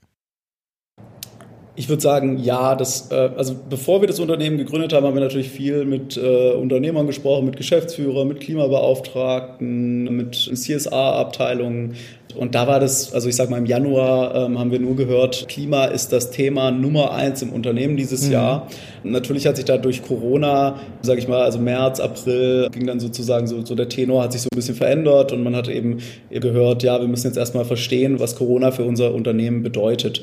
Ich 1.75 1.89
würde 1.89 2.03
sagen, 2.03 2.39
ja, 2.39 2.75
das, 2.75 3.11
äh, 3.11 3.31
also 3.37 3.55
bevor 3.69 4.03
wir 4.03 4.09
das 4.09 4.21
Unternehmen 4.21 4.59
gegründet 4.59 4.93
haben, 4.93 5.07
haben 5.07 5.15
wir 5.15 5.23
natürlich 5.23 5.49
viel 5.49 5.87
mit 5.87 6.19
äh, 6.19 6.53
Unternehmern 6.53 7.07
gesprochen, 7.07 7.47
mit 7.47 7.57
Geschäftsführern, 7.57 8.29
mit 8.29 8.41
Klimabeauftragten, 8.41 10.15
mit 10.15 10.35
CSA-Abteilungen. 10.35 11.95
Und 12.37 12.55
da 12.55 12.67
war 12.67 12.81
das, 12.81 13.13
also 13.13 13.29
ich 13.29 13.37
sag 13.37 13.51
mal, 13.51 13.59
im 13.59 13.67
Januar 13.67 14.35
ähm, 14.35 14.59
haben 14.59 14.71
wir 14.71 14.81
nur 14.81 14.97
gehört, 14.97 15.49
Klima 15.49 15.85
ist 15.87 16.13
das 16.13 16.31
Thema 16.31 16.71
Nummer 16.71 17.13
eins 17.13 17.43
im 17.43 17.51
Unternehmen 17.51 17.97
dieses 17.97 18.27
mhm. 18.27 18.33
Jahr. 18.33 18.69
Natürlich 19.03 19.47
hat 19.47 19.57
sich 19.57 19.65
da 19.65 19.77
durch 19.77 20.03
Corona, 20.03 20.79
sage 21.03 21.21
ich 21.21 21.29
mal, 21.29 21.43
also 21.43 21.59
März, 21.59 22.01
April, 22.01 22.69
ging 22.71 22.87
dann 22.87 23.01
sozusagen 23.01 23.47
so, 23.47 23.65
so 23.65 23.75
der 23.75 23.89
Tenor 23.89 24.23
hat 24.23 24.33
sich 24.33 24.43
so 24.43 24.49
ein 24.53 24.57
bisschen 24.57 24.75
verändert 24.75 25.33
und 25.33 25.43
man 25.43 25.57
hat 25.57 25.69
eben 25.69 25.99
gehört, 26.31 26.83
ja, 26.83 27.01
wir 27.01 27.09
müssen 27.09 27.27
jetzt 27.27 27.37
erstmal 27.37 27.65
verstehen, 27.65 28.21
was 28.21 28.37
Corona 28.37 28.71
für 28.71 28.85
unser 28.85 29.15
Unternehmen 29.15 29.63
bedeutet. 29.63 30.23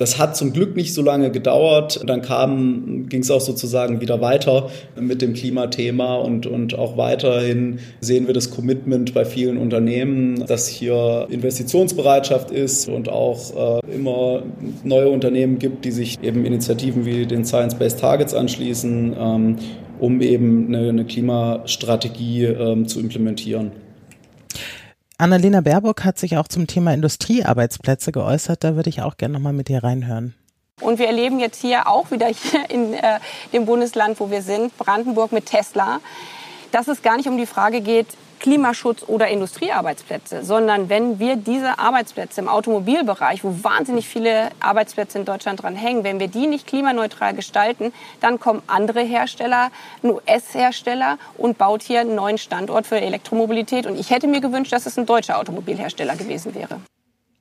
Das 0.00 0.18
hat 0.18 0.34
zum 0.34 0.54
Glück 0.54 0.76
nicht 0.76 0.94
so 0.94 1.02
lange 1.02 1.30
gedauert. 1.30 2.00
Dann 2.06 2.22
kam, 2.22 3.06
ging 3.10 3.20
es 3.20 3.30
auch 3.30 3.42
sozusagen 3.42 4.00
wieder 4.00 4.22
weiter 4.22 4.70
mit 4.98 5.20
dem 5.20 5.34
Klimathema 5.34 6.16
und, 6.16 6.46
und 6.46 6.78
auch 6.78 6.96
weiterhin 6.96 7.80
sehen 8.00 8.26
wir 8.26 8.32
das 8.32 8.50
Commitment 8.50 9.12
bei 9.12 9.26
vielen 9.26 9.58
Unternehmen, 9.58 10.46
dass 10.46 10.68
hier 10.68 11.26
Investitionsbereitschaft 11.28 12.50
ist 12.50 12.88
und 12.88 13.10
auch 13.10 13.82
äh, 13.84 13.94
immer 13.94 14.42
neue 14.84 15.10
Unternehmen 15.10 15.58
gibt, 15.58 15.84
die 15.84 15.90
sich 15.90 16.18
eben 16.22 16.46
Initiativen 16.46 17.04
wie 17.04 17.26
den 17.26 17.44
Science-Based 17.44 18.00
Targets 18.00 18.32
anschließen, 18.32 19.14
ähm, 19.20 19.56
um 19.98 20.22
eben 20.22 20.68
eine, 20.68 20.88
eine 20.88 21.04
Klimastrategie 21.04 22.44
ähm, 22.44 22.88
zu 22.88 23.00
implementieren. 23.00 23.72
Annalena 25.20 25.60
Baerbock 25.60 26.04
hat 26.04 26.18
sich 26.18 26.38
auch 26.38 26.48
zum 26.48 26.66
Thema 26.66 26.94
Industriearbeitsplätze 26.94 28.10
geäußert. 28.10 28.64
Da 28.64 28.74
würde 28.74 28.88
ich 28.88 29.02
auch 29.02 29.18
gerne 29.18 29.34
nochmal 29.34 29.52
mit 29.52 29.68
dir 29.68 29.84
reinhören. 29.84 30.34
Und 30.80 30.98
wir 30.98 31.08
erleben 31.08 31.38
jetzt 31.38 31.60
hier 31.60 31.88
auch 31.88 32.10
wieder 32.10 32.26
hier 32.26 32.70
in 32.70 32.94
äh, 32.94 33.20
dem 33.52 33.66
Bundesland, 33.66 34.18
wo 34.18 34.30
wir 34.30 34.40
sind, 34.40 34.76
Brandenburg 34.78 35.30
mit 35.32 35.44
Tesla, 35.44 36.00
dass 36.72 36.88
es 36.88 37.02
gar 37.02 37.18
nicht 37.18 37.28
um 37.28 37.36
die 37.36 37.44
Frage 37.44 37.82
geht, 37.82 38.06
Klimaschutz 38.40 39.04
oder 39.06 39.28
Industriearbeitsplätze, 39.28 40.44
sondern 40.44 40.88
wenn 40.88 41.18
wir 41.18 41.36
diese 41.36 41.78
Arbeitsplätze 41.78 42.40
im 42.40 42.48
Automobilbereich, 42.48 43.44
wo 43.44 43.62
wahnsinnig 43.62 44.08
viele 44.08 44.48
Arbeitsplätze 44.58 45.18
in 45.18 45.24
Deutschland 45.24 45.62
dran 45.62 45.76
hängen, 45.76 46.02
wenn 46.02 46.18
wir 46.18 46.28
die 46.28 46.46
nicht 46.46 46.66
klimaneutral 46.66 47.34
gestalten, 47.34 47.92
dann 48.20 48.40
kommen 48.40 48.62
andere 48.66 49.00
Hersteller, 49.02 49.70
ein 50.02 50.10
US-Hersteller 50.10 51.18
und 51.36 51.58
baut 51.58 51.82
hier 51.82 52.00
einen 52.00 52.14
neuen 52.14 52.38
Standort 52.38 52.86
für 52.86 53.00
Elektromobilität. 53.00 53.86
Und 53.86 53.98
ich 53.98 54.10
hätte 54.10 54.26
mir 54.26 54.40
gewünscht, 54.40 54.72
dass 54.72 54.86
es 54.86 54.98
ein 54.98 55.06
deutscher 55.06 55.38
Automobilhersteller 55.38 56.16
gewesen 56.16 56.54
wäre. 56.54 56.80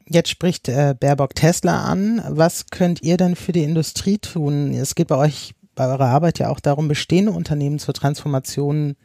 Jetzt 0.05 0.29
spricht 0.29 0.67
äh, 0.67 0.95
Baerbock 0.99 1.35
Tesla 1.35 1.83
an. 1.83 2.23
Was 2.27 2.65
könnt 2.71 3.03
ihr 3.03 3.17
denn 3.17 3.35
für 3.35 3.51
die 3.51 3.63
Industrie 3.63 4.17
tun? 4.17 4.73
Es 4.73 4.95
geht 4.95 5.07
bei 5.07 5.15
euch, 5.15 5.53
bei 5.75 5.87
eurer 5.87 6.07
Arbeit 6.07 6.39
ja 6.39 6.49
auch 6.49 6.59
darum, 6.59 6.87
bestehende 6.87 7.31
Unternehmen 7.31 7.77
zur 7.77 7.93
Transformation 7.93 8.95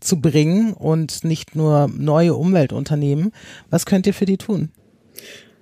zu 0.00 0.20
bringen 0.20 0.72
und 0.72 1.24
nicht 1.24 1.54
nur 1.54 1.90
neue 1.96 2.34
Umweltunternehmen. 2.34 3.32
Was 3.70 3.86
könnt 3.86 4.06
ihr 4.06 4.14
für 4.14 4.26
die 4.26 4.38
tun? 4.38 4.70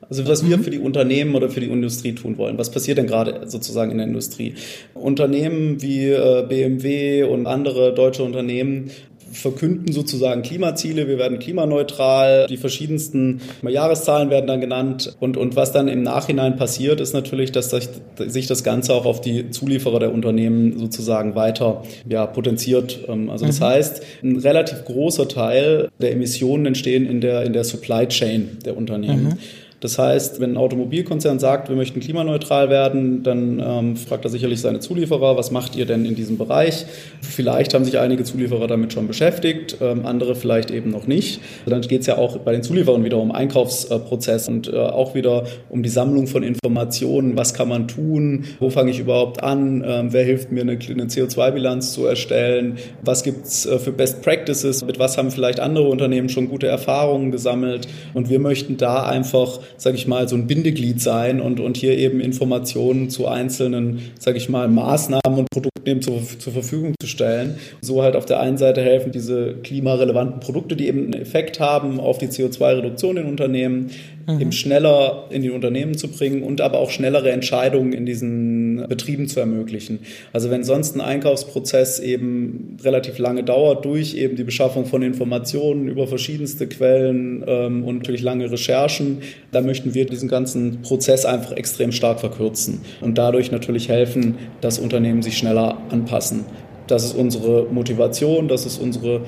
Also 0.09 0.27
was 0.27 0.49
wir 0.49 0.57
mhm. 0.57 0.65
für 0.65 0.71
die 0.71 0.79
Unternehmen 0.79 1.35
oder 1.35 1.51
für 1.51 1.61
die 1.61 1.67
Industrie 1.67 2.15
tun 2.15 2.39
wollen. 2.39 2.57
Was 2.57 2.71
passiert 2.71 2.99
denn 2.99 3.07
gerade 3.07 3.49
sozusagen 3.49 3.91
in 3.91 3.99
der 3.99 4.07
Industrie? 4.07 4.55
Unternehmen 4.95 5.83
wie 5.83 6.09
äh, 6.09 6.47
BMW 6.49 7.25
und 7.25 7.47
andere 7.47 7.95
deutsche 7.95 8.23
Unternehmen 8.23 8.91
verkünden 9.33 9.93
sozusagen 9.93 10.43
Klimaziele, 10.43 11.09
wir 11.09 11.19
werden 11.19 11.39
klimaneutral, 11.39 12.47
die 12.49 12.57
verschiedensten 12.57 13.41
Jahreszahlen 13.63 14.31
werden 14.31 14.47
dann 14.47 14.61
genannt 14.61 15.17
und, 15.21 15.37
und 15.37 15.57
was 15.57 15.73
dann 15.73 15.89
im 15.89 16.03
Nachhinein 16.03 16.57
passiert, 16.57 17.01
ist 17.01 17.13
natürlich, 17.13 17.53
dass 17.53 17.71
sich 17.71 18.47
das 18.47 18.65
Ganze 18.65 18.95
auch 18.95 19.05
auf 19.05 19.21
die 19.21 19.51
Zulieferer 19.51 20.01
der 20.01 20.13
Unternehmen 20.13 20.79
sozusagen 20.79 21.35
weiter 21.35 21.83
ja, 22.09 22.27
potenziert. 22.27 23.01
Ähm, 23.09 23.31
also 23.31 23.47
das 23.47 23.61
mhm. 23.61 23.65
heißt, 23.65 24.03
ein 24.23 24.37
relativ 24.39 24.85
großer 24.85 25.29
Teil 25.29 25.89
der 26.01 26.13
Emissionen 26.13 26.67
entstehen 26.67 27.07
in 27.07 27.21
der, 27.21 27.45
in 27.45 27.53
der 27.53 27.65
Supply 27.65 28.07
Chain 28.09 28.59
der 28.65 28.77
Unternehmen. 28.77 29.25
Mhm. 29.25 29.39
Das 29.81 29.97
heißt, 29.97 30.41
wenn 30.41 30.53
ein 30.53 30.57
Automobilkonzern 30.57 31.39
sagt, 31.39 31.69
wir 31.69 31.77
möchten 31.77 32.01
klimaneutral 32.01 32.69
werden, 32.69 33.23
dann 33.23 33.63
ähm, 33.65 33.97
fragt 33.97 34.25
er 34.25 34.31
sicherlich 34.31 34.61
seine 34.61 34.81
Zulieferer, 34.81 35.37
was 35.37 35.53
macht 35.53 35.77
ihr 35.77 35.87
denn 35.87 36.05
in 36.05 36.17
diesem 36.17 36.37
Bereich? 36.37 36.85
Vielleicht 37.21 37.75
haben 37.75 37.85
sich 37.85 37.99
einige 37.99 38.25
Zulieferer 38.25 38.67
damit 38.67 38.93
schon 38.93 39.07
beschäftigt, 39.07 39.77
ähm, 39.81 40.05
andere 40.05 40.35
vielleicht 40.35 40.73
eben 40.73 40.91
noch 40.91 41.07
nicht. 41.07 41.41
Dann 41.67 41.81
geht 41.83 42.01
es 42.01 42.07
ja 42.09 42.19
auch 42.19 42.39
bei 42.39 42.53
den 42.53 42.65
Zulieferern 42.65 43.05
wieder 43.05 43.19
um 43.19 43.31
Einkaufsprozess 43.31 44.49
und 44.49 44.73
äh, 44.73 44.77
auch 44.77 45.15
wieder 45.15 45.45
um 45.69 45.85
die 45.85 45.89
Sammlung 45.89 46.27
von 46.27 46.43
Informationen. 46.43 47.37
Was 47.37 47.55
kann 47.55 47.69
man 47.69 47.87
tun? 47.87 48.47
Wo 48.59 48.71
fange 48.71 48.91
ich 48.91 48.99
überhaupt 48.99 49.45
an? 49.45 49.85
Ähm, 49.87 50.13
wer 50.13 50.25
hilft 50.25 50.51
mir, 50.51 50.63
eine, 50.63 50.73
eine 50.73 51.05
CO2-Bilanz 51.05 51.93
zu 51.93 52.05
erstellen? 52.05 52.79
Was 53.03 53.23
gibt 53.23 53.47
es 53.47 53.65
äh, 53.65 53.79
für 53.79 53.93
Best 53.93 54.23
Practices? 54.23 54.85
Mit 54.85 54.99
was 54.99 55.17
haben 55.17 55.31
vielleicht 55.31 55.61
andere 55.61 55.89
Unternehmen 55.89 56.29
schon 56.29 56.49
gute 56.49 56.67
Erfahrungen 56.67 57.31
gesammelt? 57.31 57.87
Und 58.13 58.29
wir 58.29 58.41
möchten 58.41 58.77
da 58.77 59.05
einfach 59.05 59.61
sage 59.77 59.97
ich 59.97 60.07
mal, 60.07 60.29
so 60.29 60.37
ein 60.37 60.47
Bindeglied 60.47 61.01
sein 61.01 61.41
und, 61.41 61.61
und 61.61 61.77
hier 61.77 61.97
eben 61.97 62.21
Informationen 62.21 63.11
zu 63.11 63.29
einzelnen, 63.29 64.01
sage 64.19 64.39
ich 64.39 64.49
mal, 64.49 64.69
Maßnahmen 64.69 65.39
und 65.39 65.51
Produkten 65.51 66.03
zur, 66.03 66.21
zur 66.39 66.53
Verfügung 66.53 66.95
zu 67.01 67.07
stellen. 67.07 67.57
So 67.81 68.03
halt 68.03 68.17
auf 68.17 68.27
der 68.27 68.41
einen 68.41 68.59
Seite 68.59 68.83
helfen 68.83 69.13
diese 69.13 69.55
klimarelevanten 69.63 70.41
Produkte, 70.41 70.77
die 70.77 70.89
eben 70.89 71.05
einen 71.05 71.15
Effekt 71.15 71.61
haben 71.61 72.01
auf 72.01 72.19
die 72.19 72.29
CO2-Reduktion 72.29 73.17
in 73.17 73.27
Unternehmen, 73.27 73.91
mhm. 74.29 74.41
eben 74.41 74.53
schneller 74.53 75.25
in 75.31 75.43
die 75.43 75.51
Unternehmen 75.51 75.97
zu 75.97 76.09
bringen 76.09 76.43
und 76.43 76.61
aber 76.61 76.79
auch 76.79 76.91
schnellere 76.91 77.31
Entscheidungen 77.33 77.93
in 77.93 78.07
diesen 78.07 78.87
Betrieben 78.89 79.27
zu 79.27 79.41
ermöglichen. 79.41 80.01
Also 80.33 80.51
wenn 80.51 80.63
sonst 80.63 80.95
ein 80.95 81.01
Einkaufsprozess 81.01 81.99
eben 81.99 82.77
relativ 82.83 83.19
lange 83.19 83.43
dauert 83.43 83.85
durch 83.85 84.15
eben 84.15 84.37
die 84.37 84.45
Beschaffung 84.45 84.87
von 84.87 85.03
Informationen 85.03 85.89
über 85.89 86.07
verschiedenste 86.07 86.69
Quellen 86.69 87.45
ähm, 87.47 87.85
und 87.85 87.99
natürlich 87.99 88.23
lange 88.23 88.51
Recherchen, 88.51 89.19
da 89.51 89.61
möchten 89.61 89.95
wir 89.95 90.07
diesen 90.07 90.29
ganzen 90.29 90.83
Prozess 90.83 91.25
einfach 91.25 91.53
extrem 91.53 91.93
stark 91.93 92.21
verkürzen 92.21 92.81
und 93.01 93.19
dadurch 93.19 93.51
natürlich 93.51 93.89
helfen, 93.89 94.37
dass 94.61 94.79
Unternehmen 94.79 95.23
sich 95.23 95.39
schneller 95.39 95.79
anpassen. 95.89 96.45
Das 96.87 97.05
ist 97.05 97.15
unsere 97.15 97.67
Motivation, 97.71 98.49
das 98.49 98.65
ist 98.65 98.79
unsere 98.79 99.23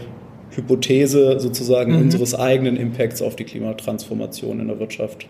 Hypothese 0.50 1.40
sozusagen 1.40 1.92
mhm. 1.92 2.02
unseres 2.02 2.34
eigenen 2.34 2.76
Impacts 2.76 3.22
auf 3.22 3.36
die 3.36 3.44
Klimatransformation 3.44 4.60
in 4.60 4.68
der 4.68 4.78
Wirtschaft. 4.78 5.26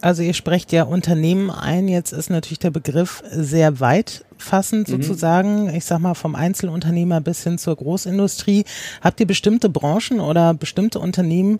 Also 0.00 0.22
ihr 0.22 0.34
sprecht 0.34 0.70
ja 0.72 0.82
Unternehmen 0.82 1.50
ein, 1.50 1.88
jetzt 1.88 2.12
ist 2.12 2.28
natürlich 2.28 2.58
der 2.58 2.70
Begriff 2.70 3.22
sehr 3.30 3.80
weit 3.80 4.24
fassend 4.36 4.88
mhm. 4.88 5.02
sozusagen, 5.02 5.74
ich 5.74 5.86
sag 5.86 6.00
mal 6.00 6.14
vom 6.14 6.34
Einzelunternehmer 6.34 7.22
bis 7.22 7.42
hin 7.42 7.56
zur 7.56 7.76
Großindustrie. 7.76 8.64
Habt 9.00 9.20
ihr 9.20 9.26
bestimmte 9.26 9.70
Branchen 9.70 10.20
oder 10.20 10.52
bestimmte 10.52 10.98
Unternehmen, 10.98 11.58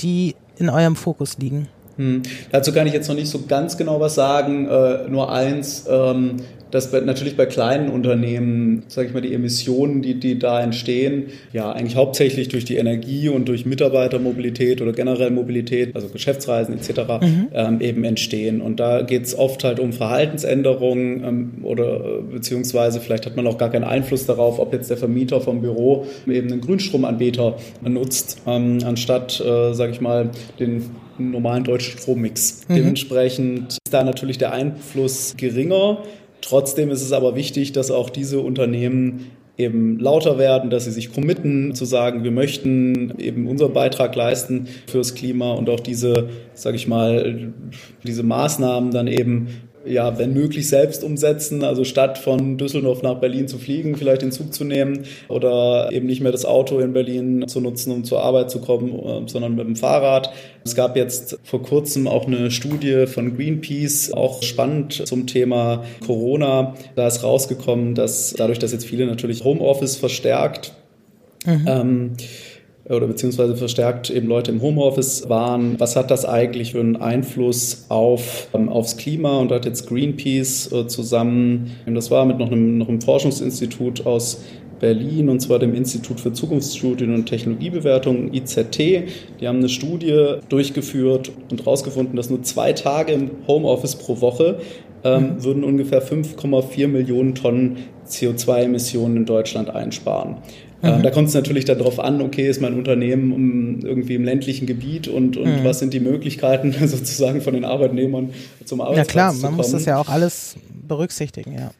die 0.00 0.36
in 0.56 0.68
eurem 0.68 0.94
Fokus 0.94 1.38
liegen? 1.38 1.68
Hm. 1.96 2.22
Dazu 2.52 2.72
kann 2.72 2.86
ich 2.86 2.92
jetzt 2.92 3.08
noch 3.08 3.16
nicht 3.16 3.28
so 3.28 3.42
ganz 3.46 3.76
genau 3.76 4.00
was 4.00 4.14
sagen. 4.14 4.68
Äh, 4.68 5.08
nur 5.08 5.32
eins, 5.32 5.84
ähm, 5.90 6.36
dass 6.70 6.90
bei, 6.90 7.00
natürlich 7.00 7.36
bei 7.36 7.46
kleinen 7.46 7.90
Unternehmen, 7.90 8.84
sage 8.88 9.08
ich 9.08 9.14
mal, 9.14 9.20
die 9.20 9.32
Emissionen, 9.32 10.02
die, 10.02 10.14
die 10.14 10.38
da 10.38 10.62
entstehen, 10.62 11.26
ja 11.52 11.72
eigentlich 11.72 11.96
hauptsächlich 11.96 12.48
durch 12.48 12.64
die 12.64 12.76
Energie 12.76 13.28
und 13.28 13.48
durch 13.48 13.66
Mitarbeitermobilität 13.66 14.80
oder 14.80 14.92
generell 14.92 15.30
Mobilität, 15.30 15.94
also 15.94 16.08
Geschäftsreisen 16.08 16.74
etc. 16.74 17.00
Mhm. 17.20 17.48
Ähm, 17.52 17.80
eben 17.80 18.04
entstehen. 18.04 18.60
Und 18.60 18.80
da 18.80 19.02
geht 19.02 19.24
es 19.24 19.38
oft 19.38 19.64
halt 19.64 19.80
um 19.80 19.92
Verhaltensänderungen 19.92 21.24
ähm, 21.24 21.50
oder 21.62 22.00
äh, 22.00 22.22
beziehungsweise 22.32 23.00
vielleicht 23.00 23.26
hat 23.26 23.36
man 23.36 23.46
auch 23.46 23.58
gar 23.58 23.70
keinen 23.70 23.84
Einfluss 23.84 24.26
darauf, 24.26 24.58
ob 24.58 24.72
jetzt 24.72 24.90
der 24.90 24.96
Vermieter 24.96 25.40
vom 25.40 25.60
Büro 25.60 26.06
eben 26.26 26.50
einen 26.50 26.60
Grünstromanbieter 26.60 27.56
nutzt, 27.82 28.42
ähm, 28.46 28.78
anstatt, 28.84 29.40
äh, 29.40 29.72
sage 29.74 29.92
ich 29.92 30.00
mal, 30.00 30.30
den 30.58 30.84
normalen 31.20 31.64
deutschen 31.64 31.98
Strommix. 31.98 32.62
Mhm. 32.68 32.74
Dementsprechend 32.74 33.72
ist 33.72 33.92
da 33.92 34.04
natürlich 34.04 34.38
der 34.38 34.52
Einfluss 34.52 35.34
geringer. 35.36 35.98
Trotzdem 36.42 36.90
ist 36.90 37.02
es 37.02 37.12
aber 37.12 37.34
wichtig, 37.36 37.72
dass 37.72 37.90
auch 37.90 38.10
diese 38.10 38.40
Unternehmen 38.40 39.30
eben 39.56 39.98
lauter 39.98 40.38
werden, 40.38 40.70
dass 40.70 40.84
sie 40.86 40.90
sich 40.90 41.12
committen, 41.12 41.74
zu 41.74 41.84
sagen, 41.84 42.24
wir 42.24 42.30
möchten 42.30 43.14
eben 43.18 43.46
unseren 43.46 43.72
Beitrag 43.72 44.16
leisten 44.16 44.68
fürs 44.86 45.14
Klima 45.14 45.52
und 45.52 45.68
auch 45.68 45.80
diese, 45.80 46.30
sage 46.54 46.76
ich 46.76 46.88
mal, 46.88 47.52
diese 48.04 48.22
Maßnahmen 48.22 48.90
dann 48.90 49.06
eben 49.06 49.48
ja, 49.84 50.18
wenn 50.18 50.34
möglich 50.34 50.68
selbst 50.68 51.02
umsetzen, 51.04 51.64
also 51.64 51.84
statt 51.84 52.18
von 52.18 52.58
Düsseldorf 52.58 53.02
nach 53.02 53.16
Berlin 53.16 53.48
zu 53.48 53.58
fliegen, 53.58 53.96
vielleicht 53.96 54.22
den 54.22 54.32
Zug 54.32 54.52
zu 54.52 54.64
nehmen 54.64 55.04
oder 55.28 55.88
eben 55.90 56.06
nicht 56.06 56.20
mehr 56.20 56.32
das 56.32 56.44
Auto 56.44 56.78
in 56.80 56.92
Berlin 56.92 57.48
zu 57.48 57.60
nutzen, 57.60 57.92
um 57.92 58.04
zur 58.04 58.22
Arbeit 58.22 58.50
zu 58.50 58.60
kommen, 58.60 58.92
äh, 58.92 59.28
sondern 59.28 59.54
mit 59.54 59.66
dem 59.66 59.76
Fahrrad. 59.76 60.32
Es 60.64 60.74
gab 60.74 60.96
jetzt 60.96 61.38
vor 61.44 61.62
kurzem 61.62 62.08
auch 62.08 62.26
eine 62.26 62.50
Studie 62.50 63.06
von 63.06 63.36
Greenpeace, 63.36 64.12
auch 64.12 64.42
spannend 64.42 65.06
zum 65.06 65.26
Thema 65.26 65.84
Corona. 66.04 66.74
Da 66.96 67.06
ist 67.06 67.22
rausgekommen, 67.22 67.94
dass 67.94 68.34
dadurch, 68.34 68.58
dass 68.58 68.72
jetzt 68.72 68.86
viele 68.86 69.06
natürlich 69.06 69.44
Homeoffice 69.44 69.96
verstärkt, 69.96 70.74
mhm. 71.46 71.64
ähm, 71.66 72.12
oder 72.88 73.06
beziehungsweise 73.06 73.56
verstärkt 73.56 74.10
eben 74.10 74.26
Leute 74.26 74.50
im 74.50 74.62
Homeoffice 74.62 75.28
waren. 75.28 75.78
Was 75.78 75.96
hat 75.96 76.10
das 76.10 76.24
eigentlich 76.24 76.72
für 76.72 76.80
einen 76.80 76.96
Einfluss 76.96 77.86
auf, 77.88 78.48
ähm, 78.54 78.68
aufs 78.68 78.96
Klima? 78.96 79.38
Und 79.38 79.50
da 79.50 79.56
hat 79.56 79.66
jetzt 79.66 79.88
Greenpeace 79.88 80.72
äh, 80.72 80.86
zusammen, 80.86 81.72
das 81.86 82.10
war 82.10 82.24
mit 82.24 82.38
noch 82.38 82.50
einem, 82.50 82.78
noch 82.78 82.88
einem 82.88 83.00
Forschungsinstitut 83.00 84.06
aus 84.06 84.42
Berlin 84.80 85.28
und 85.28 85.40
zwar 85.40 85.58
dem 85.58 85.74
Institut 85.74 86.20
für 86.20 86.32
Zukunftsstudien 86.32 87.14
und 87.14 87.26
Technologiebewertung 87.26 88.32
IZT. 88.32 88.78
Die 88.78 89.46
haben 89.46 89.58
eine 89.58 89.68
Studie 89.68 90.36
durchgeführt 90.48 91.30
und 91.50 91.60
herausgefunden, 91.60 92.16
dass 92.16 92.30
nur 92.30 92.42
zwei 92.42 92.72
Tage 92.72 93.12
im 93.12 93.30
Homeoffice 93.46 93.96
pro 93.96 94.20
Woche 94.20 94.58
ähm, 95.04 95.34
mhm. 95.34 95.44
würden 95.44 95.64
ungefähr 95.64 96.02
5,4 96.02 96.88
Millionen 96.88 97.34
Tonnen 97.34 97.76
CO2-Emissionen 98.08 99.18
in 99.18 99.26
Deutschland 99.26 99.70
einsparen. 99.70 100.38
Äh, 100.82 100.98
mhm. 100.98 101.02
Da 101.02 101.10
kommt 101.10 101.28
es 101.28 101.34
natürlich 101.34 101.64
dann 101.64 101.78
darauf 101.78 102.00
an, 102.00 102.22
okay, 102.22 102.48
ist 102.48 102.60
mein 102.60 102.74
Unternehmen 102.74 103.80
irgendwie 103.82 104.14
im 104.14 104.24
ländlichen 104.24 104.66
Gebiet 104.66 105.08
und, 105.08 105.36
und 105.36 105.60
mhm. 105.60 105.64
was 105.64 105.78
sind 105.78 105.92
die 105.92 106.00
Möglichkeiten 106.00 106.72
sozusagen 106.86 107.40
von 107.40 107.54
den 107.54 107.64
Arbeitnehmern 107.64 108.30
zum 108.64 108.80
Arbeitsplatz 108.80 109.08
Ja 109.08 109.12
klar, 109.12 109.50
man 109.50 109.54
muss 109.54 109.72
das 109.72 109.84
ja 109.84 109.98
auch 109.98 110.08
alles 110.08 110.56
berücksichtigen, 110.86 111.52
ja. 111.52 111.70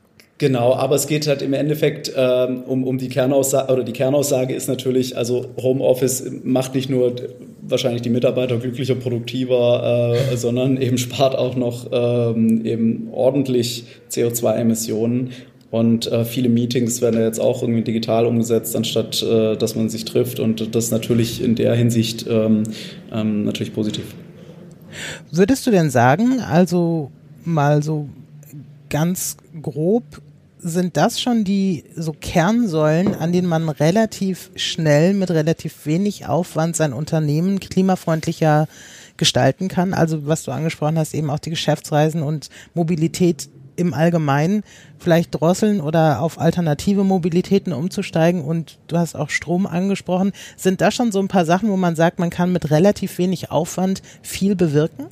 Genau, 0.41 0.75
aber 0.75 0.95
es 0.95 1.07
geht 1.07 1.27
halt 1.27 1.43
im 1.43 1.53
Endeffekt 1.53 2.15
ähm, 2.17 2.63
um, 2.63 2.85
um 2.85 2.97
die 2.97 3.11
Kernaussage 3.11 3.71
oder 3.71 3.85
die 3.85 3.93
Kernaussage 3.93 4.55
ist 4.55 4.69
natürlich, 4.69 5.15
also 5.15 5.45
Homeoffice 5.61 6.31
macht 6.43 6.75
nicht 6.75 6.89
nur 6.89 7.15
wahrscheinlich 7.61 8.01
die 8.01 8.09
Mitarbeiter 8.09 8.57
glücklicher, 8.57 8.95
produktiver, 8.95 10.15
äh, 10.33 10.37
sondern 10.39 10.81
eben 10.81 10.97
spart 10.97 11.37
auch 11.37 11.57
noch 11.57 11.89
ähm, 11.93 12.65
eben 12.65 13.09
ordentlich 13.13 13.85
CO2-Emissionen 14.11 15.33
und 15.71 16.11
äh, 16.11 16.25
viele 16.25 16.49
Meetings 16.49 17.01
werden 17.01 17.21
ja 17.21 17.27
jetzt 17.27 17.41
auch 17.41 17.63
irgendwie 17.63 17.83
digital 17.83 18.27
umgesetzt, 18.27 18.75
anstatt 18.75 19.23
äh, 19.23 19.57
dass 19.57 19.77
man 19.77 19.89
sich 19.89 20.05
trifft. 20.05 20.41
Und 20.41 20.75
das 20.75 20.87
ist 20.87 20.91
natürlich 20.91 21.43
in 21.43 21.55
der 21.55 21.75
Hinsicht 21.75 22.27
ähm, 22.29 22.65
ähm, 23.13 23.45
natürlich 23.45 23.73
positiv. 23.73 24.05
Würdest 25.31 25.67
du 25.67 25.71
denn 25.71 25.91
sagen, 25.91 26.41
also 26.41 27.13
mal 27.45 27.83
so 27.83 28.09
ganz 28.89 29.37
grob, 29.63 30.03
sind 30.59 30.97
das 30.97 31.21
schon 31.21 31.45
die 31.45 31.85
so 31.97 32.15
Kernsäulen, 32.21 33.15
an 33.15 33.33
denen 33.33 33.49
man 33.49 33.69
relativ 33.69 34.51
schnell 34.57 35.15
mit 35.15 35.31
relativ 35.31 35.87
wenig 35.87 36.27
Aufwand 36.27 36.77
sein 36.77 36.93
Unternehmen 36.93 37.61
klimafreundlicher 37.61 38.67
gestalten 39.17 39.69
kann? 39.69 39.95
Also 39.95 40.27
was 40.27 40.43
du 40.43 40.51
angesprochen 40.51 40.99
hast, 40.99 41.15
eben 41.15 41.31
auch 41.31 41.39
die 41.39 41.51
Geschäftsreisen 41.51 42.23
und 42.23 42.51
Mobilität 42.75 43.49
im 43.81 43.95
Allgemeinen 43.95 44.63
vielleicht 44.99 45.35
drosseln 45.35 45.81
oder 45.81 46.21
auf 46.21 46.39
alternative 46.39 47.03
Mobilitäten 47.03 47.73
umzusteigen 47.73 48.43
und 48.43 48.79
du 48.87 48.99
hast 48.99 49.17
auch 49.17 49.31
Strom 49.31 49.67
angesprochen. 49.67 50.33
Sind 50.57 50.81
da 50.81 50.91
schon 50.91 51.11
so 51.11 51.19
ein 51.19 51.29
paar 51.29 51.45
Sachen, 51.45 51.71
wo 51.71 51.77
man 51.77 51.97
sagt, 51.97 52.19
man 52.19 52.31
kann 52.31 52.53
mit 52.53 52.71
relativ 52.71 53.19
wenig 53.19 53.51
Aufwand 53.51 54.03
viel 54.23 54.55
bewirken? 54.55 55.07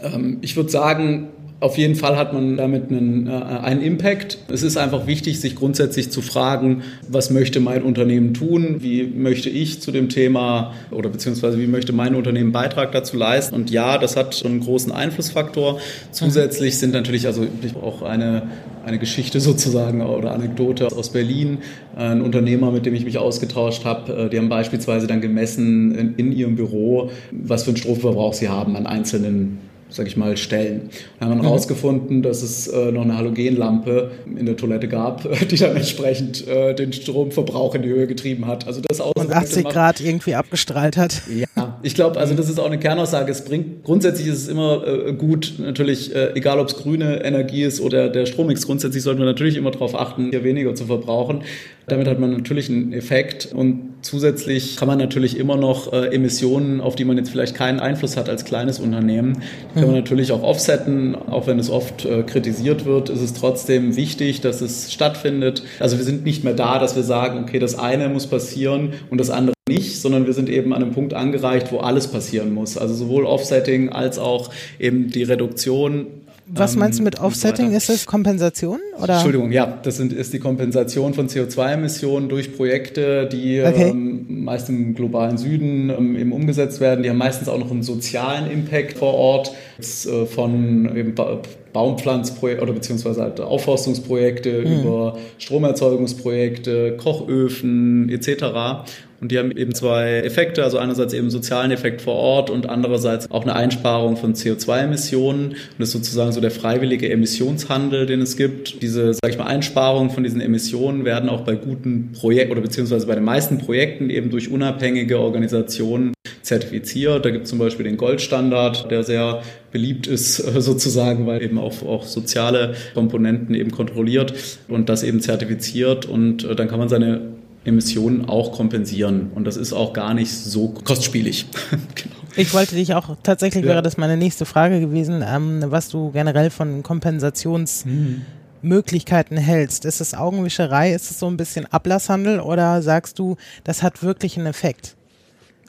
Ähm, 0.00 0.38
ich 0.40 0.56
würde 0.56 0.70
sagen, 0.70 1.28
auf 1.62 1.78
jeden 1.78 1.94
Fall 1.94 2.16
hat 2.16 2.32
man 2.32 2.56
damit 2.56 2.90
einen, 2.90 3.28
äh, 3.28 3.30
einen 3.30 3.80
Impact. 3.80 4.38
Es 4.48 4.64
ist 4.64 4.76
einfach 4.76 5.06
wichtig, 5.06 5.40
sich 5.40 5.54
grundsätzlich 5.54 6.10
zu 6.10 6.20
fragen, 6.20 6.82
was 7.08 7.30
möchte 7.30 7.60
mein 7.60 7.84
Unternehmen 7.84 8.34
tun? 8.34 8.78
Wie 8.80 9.04
möchte 9.04 9.48
ich 9.48 9.80
zu 9.80 9.92
dem 9.92 10.08
Thema 10.08 10.74
oder 10.90 11.08
beziehungsweise 11.08 11.60
wie 11.60 11.68
möchte 11.68 11.92
mein 11.92 12.16
Unternehmen 12.16 12.50
Beitrag 12.50 12.90
dazu 12.90 13.16
leisten? 13.16 13.54
Und 13.54 13.70
ja, 13.70 13.96
das 13.96 14.16
hat 14.16 14.44
einen 14.44 14.58
großen 14.58 14.90
Einflussfaktor. 14.90 15.78
Zusätzlich 16.10 16.78
sind 16.78 16.94
natürlich 16.94 17.28
also 17.28 17.46
auch 17.80 18.02
eine, 18.02 18.42
eine 18.84 18.98
Geschichte 18.98 19.38
sozusagen 19.40 20.02
oder 20.02 20.32
Anekdote 20.32 20.88
aus 20.88 21.10
Berlin. 21.10 21.58
Ein 21.94 22.22
Unternehmer, 22.22 22.72
mit 22.72 22.86
dem 22.86 22.94
ich 22.96 23.04
mich 23.04 23.18
ausgetauscht 23.18 23.84
habe, 23.84 24.12
äh, 24.12 24.28
die 24.30 24.38
haben 24.38 24.48
beispielsweise 24.48 25.06
dann 25.06 25.20
gemessen 25.20 25.94
in, 25.94 26.14
in 26.16 26.32
ihrem 26.32 26.56
Büro, 26.56 27.10
was 27.30 27.62
für 27.62 27.70
einen 27.70 27.76
Stromverbrauch 27.76 28.34
sie 28.34 28.48
haben 28.48 28.74
an 28.74 28.88
einzelnen 28.88 29.58
sag 29.92 30.06
ich 30.06 30.16
mal, 30.16 30.36
Stellen. 30.36 30.90
Da 31.20 31.26
haben 31.26 31.36
wir 31.36 31.44
herausgefunden, 31.44 32.18
mhm. 32.18 32.22
dass 32.22 32.42
es 32.42 32.66
äh, 32.68 32.90
noch 32.90 33.02
eine 33.02 33.16
Halogenlampe 33.16 34.10
in 34.26 34.46
der 34.46 34.56
Toilette 34.56 34.88
gab, 34.88 35.28
die 35.50 35.56
dann 35.56 35.76
entsprechend 35.76 36.46
äh, 36.48 36.74
den 36.74 36.92
Stromverbrauch 36.92 37.74
in 37.74 37.82
die 37.82 37.88
Höhe 37.88 38.06
getrieben 38.06 38.46
hat. 38.46 38.66
Also 38.66 38.80
das 38.80 39.00
Und 39.00 39.32
80 39.32 39.68
Grad 39.68 40.00
irgendwie 40.00 40.34
abgestrahlt 40.34 40.96
hat. 40.96 41.22
Ja, 41.28 41.78
ich 41.82 41.94
glaube, 41.94 42.18
also 42.18 42.34
das 42.34 42.48
ist 42.48 42.58
auch 42.58 42.66
eine 42.66 42.78
Kernaussage. 42.78 43.30
Es 43.30 43.44
bringt, 43.44 43.84
grundsätzlich 43.84 44.26
ist 44.26 44.42
es 44.42 44.48
immer 44.48 44.86
äh, 44.86 45.12
gut, 45.12 45.54
natürlich, 45.58 46.14
äh, 46.14 46.32
egal 46.34 46.58
ob 46.58 46.68
es 46.68 46.76
grüne 46.76 47.24
Energie 47.24 47.62
ist 47.62 47.80
oder 47.80 48.08
der 48.08 48.26
Strommix, 48.26 48.66
grundsätzlich 48.66 49.02
sollten 49.02 49.20
wir 49.20 49.26
natürlich 49.26 49.56
immer 49.56 49.70
darauf 49.70 49.94
achten, 49.94 50.30
hier 50.30 50.44
weniger 50.44 50.74
zu 50.74 50.86
verbrauchen. 50.86 51.42
Damit 51.88 52.06
hat 52.06 52.18
man 52.20 52.32
natürlich 52.32 52.68
einen 52.68 52.92
Effekt 52.92 53.52
und 53.52 53.94
zusätzlich 54.02 54.76
kann 54.76 54.88
man 54.88 54.98
natürlich 54.98 55.36
immer 55.36 55.56
noch 55.56 55.92
äh, 55.92 56.14
Emissionen, 56.14 56.80
auf 56.80 56.94
die 56.94 57.04
man 57.04 57.16
jetzt 57.16 57.30
vielleicht 57.30 57.54
keinen 57.54 57.80
Einfluss 57.80 58.16
hat 58.16 58.28
als 58.28 58.44
kleines 58.44 58.78
Unternehmen, 58.78 59.42
kann 59.74 59.84
man 59.84 59.90
mhm. 59.90 59.96
natürlich 59.96 60.32
auch 60.32 60.42
offsetten. 60.42 61.14
Auch 61.14 61.46
wenn 61.46 61.58
es 61.58 61.70
oft 61.70 62.04
äh, 62.04 62.22
kritisiert 62.22 62.84
wird, 62.84 63.10
ist 63.10 63.20
es 63.20 63.32
trotzdem 63.34 63.96
wichtig, 63.96 64.40
dass 64.40 64.60
es 64.60 64.92
stattfindet. 64.92 65.62
Also 65.80 65.98
wir 65.98 66.04
sind 66.04 66.24
nicht 66.24 66.44
mehr 66.44 66.54
da, 66.54 66.78
dass 66.78 66.94
wir 66.94 67.02
sagen, 67.02 67.40
okay, 67.42 67.58
das 67.58 67.78
eine 67.78 68.08
muss 68.08 68.26
passieren 68.26 68.92
und 69.10 69.18
das 69.18 69.30
andere 69.30 69.54
nicht, 69.68 70.00
sondern 70.00 70.26
wir 70.26 70.32
sind 70.32 70.48
eben 70.48 70.72
an 70.72 70.82
einem 70.82 70.92
Punkt 70.92 71.14
angereicht, 71.14 71.72
wo 71.72 71.78
alles 71.78 72.08
passieren 72.08 72.52
muss. 72.52 72.76
Also 72.76 72.94
sowohl 72.94 73.24
Offsetting 73.24 73.90
als 73.90 74.18
auch 74.18 74.50
eben 74.78 75.10
die 75.10 75.22
Reduktion 75.22 76.06
was 76.46 76.76
meinst 76.76 76.98
du 76.98 77.02
mit 77.02 77.18
ähm, 77.18 77.24
Offsetting? 77.24 77.72
Ist 77.72 77.88
das 77.88 78.06
Kompensation? 78.06 78.80
Oder? 79.00 79.14
Entschuldigung, 79.14 79.52
ja, 79.52 79.78
das 79.82 79.96
sind, 79.96 80.12
ist 80.12 80.32
die 80.32 80.38
Kompensation 80.38 81.14
von 81.14 81.28
CO2-Emissionen 81.28 82.28
durch 82.28 82.56
Projekte, 82.56 83.26
die 83.26 83.62
okay. 83.62 83.90
ähm, 83.90 84.44
meist 84.44 84.68
im 84.68 84.94
globalen 84.94 85.38
Süden 85.38 85.90
ähm, 85.90 86.16
eben 86.16 86.32
umgesetzt 86.32 86.80
werden. 86.80 87.02
Die 87.02 87.10
haben 87.10 87.18
meistens 87.18 87.48
auch 87.48 87.58
noch 87.58 87.70
einen 87.70 87.82
sozialen 87.82 88.50
Impact 88.50 88.98
vor 88.98 89.14
Ort 89.14 89.52
Jetzt, 89.78 90.06
äh, 90.06 90.26
von 90.26 90.96
eben 90.96 91.14
ba 91.14 91.42
Baumpflanzprojekte 91.72 92.62
oder 92.62 92.74
beziehungsweise 92.74 93.22
halt 93.22 93.40
Aufforstungsprojekte 93.40 94.60
mhm. 94.60 94.80
über 94.80 95.16
Stromerzeugungsprojekte, 95.38 96.98
Kochöfen 96.98 98.10
etc. 98.10 98.84
Und 99.22 99.30
die 99.30 99.38
haben 99.38 99.52
eben 99.52 99.72
zwei 99.72 100.16
Effekte, 100.16 100.64
also 100.64 100.78
einerseits 100.78 101.14
eben 101.14 101.30
sozialen 101.30 101.70
Effekt 101.70 102.02
vor 102.02 102.14
Ort 102.16 102.50
und 102.50 102.68
andererseits 102.68 103.30
auch 103.30 103.42
eine 103.42 103.54
Einsparung 103.54 104.16
von 104.16 104.34
CO2-Emissionen. 104.34 105.50
Und 105.50 105.56
das 105.78 105.90
ist 105.90 105.92
sozusagen 105.92 106.32
so 106.32 106.40
der 106.40 106.50
freiwillige 106.50 107.08
Emissionshandel, 107.08 108.06
den 108.06 108.20
es 108.20 108.36
gibt. 108.36 108.82
Diese, 108.82 109.14
sage 109.14 109.30
ich 109.30 109.38
mal, 109.38 109.44
Einsparungen 109.44 110.10
von 110.10 110.24
diesen 110.24 110.40
Emissionen 110.40 111.04
werden 111.04 111.28
auch 111.28 111.42
bei 111.42 111.54
guten 111.54 112.10
Projekten 112.10 112.50
oder 112.50 112.62
beziehungsweise 112.62 113.06
bei 113.06 113.14
den 113.14 113.22
meisten 113.22 113.58
Projekten 113.58 114.10
eben 114.10 114.28
durch 114.28 114.50
unabhängige 114.50 115.20
Organisationen 115.20 116.14
zertifiziert. 116.42 117.24
Da 117.24 117.30
gibt 117.30 117.44
es 117.44 117.50
zum 117.50 117.60
Beispiel 117.60 117.84
den 117.84 117.98
Goldstandard, 117.98 118.90
der 118.90 119.04
sehr 119.04 119.42
beliebt 119.70 120.08
ist 120.08 120.36
sozusagen, 120.58 121.28
weil 121.28 121.44
eben 121.44 121.58
auch, 121.58 121.80
auch 121.82 122.06
soziale 122.06 122.74
Komponenten 122.94 123.54
eben 123.54 123.70
kontrolliert 123.70 124.34
und 124.66 124.88
das 124.88 125.04
eben 125.04 125.20
zertifiziert 125.20 126.06
und 126.06 126.42
äh, 126.42 126.56
dann 126.56 126.66
kann 126.66 126.80
man 126.80 126.88
seine 126.88 127.20
Emissionen 127.64 128.28
auch 128.28 128.52
kompensieren. 128.52 129.30
Und 129.34 129.44
das 129.44 129.56
ist 129.56 129.72
auch 129.72 129.92
gar 129.92 130.14
nicht 130.14 130.32
so 130.32 130.68
kostspielig. 130.68 131.46
genau. 131.70 132.16
Ich 132.36 132.54
wollte 132.54 132.74
dich 132.74 132.94
auch, 132.94 133.16
tatsächlich 133.22 133.64
ja. 133.64 133.70
wäre 133.70 133.82
das 133.82 133.96
meine 133.96 134.16
nächste 134.16 134.46
Frage 134.46 134.80
gewesen, 134.80 135.24
ähm, 135.26 135.64
was 135.66 135.88
du 135.88 136.10
generell 136.12 136.50
von 136.50 136.82
Kompensationsmöglichkeiten 136.82 139.36
hm. 139.36 139.44
hältst. 139.44 139.84
Ist 139.84 140.00
es 140.00 140.14
Augenwischerei? 140.14 140.92
Ist 140.92 141.10
es 141.10 141.18
so 141.18 141.28
ein 141.28 141.36
bisschen 141.36 141.66
Ablasshandel 141.66 142.40
oder 142.40 142.82
sagst 142.82 143.18
du, 143.18 143.36
das 143.64 143.82
hat 143.82 144.02
wirklich 144.02 144.38
einen 144.38 144.46
Effekt? 144.46 144.96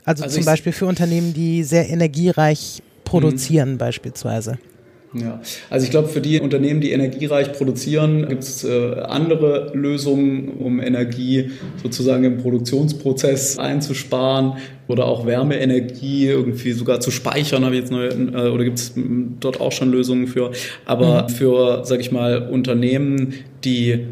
Also, 0.05 0.23
also 0.23 0.37
zum 0.37 0.45
Beispiel 0.45 0.71
für 0.71 0.85
Unternehmen, 0.85 1.33
die 1.33 1.63
sehr 1.63 1.89
energiereich 1.89 2.81
produzieren, 3.03 3.73
mhm. 3.73 3.77
beispielsweise. 3.77 4.57
Ja, 5.13 5.41
also 5.69 5.83
ich 5.83 5.91
glaube, 5.91 6.07
für 6.07 6.21
die 6.21 6.39
Unternehmen, 6.39 6.81
die 6.81 6.91
energiereich 6.91 7.53
produzieren, 7.53 8.27
gibt 8.27 8.43
es 8.43 8.63
äh, 8.63 8.95
andere 9.01 9.71
Lösungen, 9.75 10.49
um 10.49 10.79
Energie 10.79 11.51
sozusagen 11.83 12.23
im 12.23 12.37
Produktionsprozess 12.39 13.59
einzusparen 13.59 14.53
oder 14.87 15.05
auch 15.05 15.27
Wärmeenergie 15.27 16.27
irgendwie 16.27 16.71
sogar 16.71 16.99
zu 16.99 17.11
speichern, 17.11 17.63
habe 17.63 17.75
ich 17.75 17.81
jetzt 17.81 17.91
neu, 17.91 18.07
äh, 18.07 18.49
oder 18.49 18.63
gibt 18.63 18.79
es 18.79 18.93
dort 19.39 19.61
auch 19.61 19.71
schon 19.71 19.91
Lösungen 19.91 20.25
für. 20.25 20.51
Aber 20.85 21.23
mhm. 21.23 21.29
für, 21.29 21.85
sage 21.85 22.01
ich 22.01 22.11
mal, 22.11 22.49
Unternehmen, 22.49 23.33
die 23.63 24.07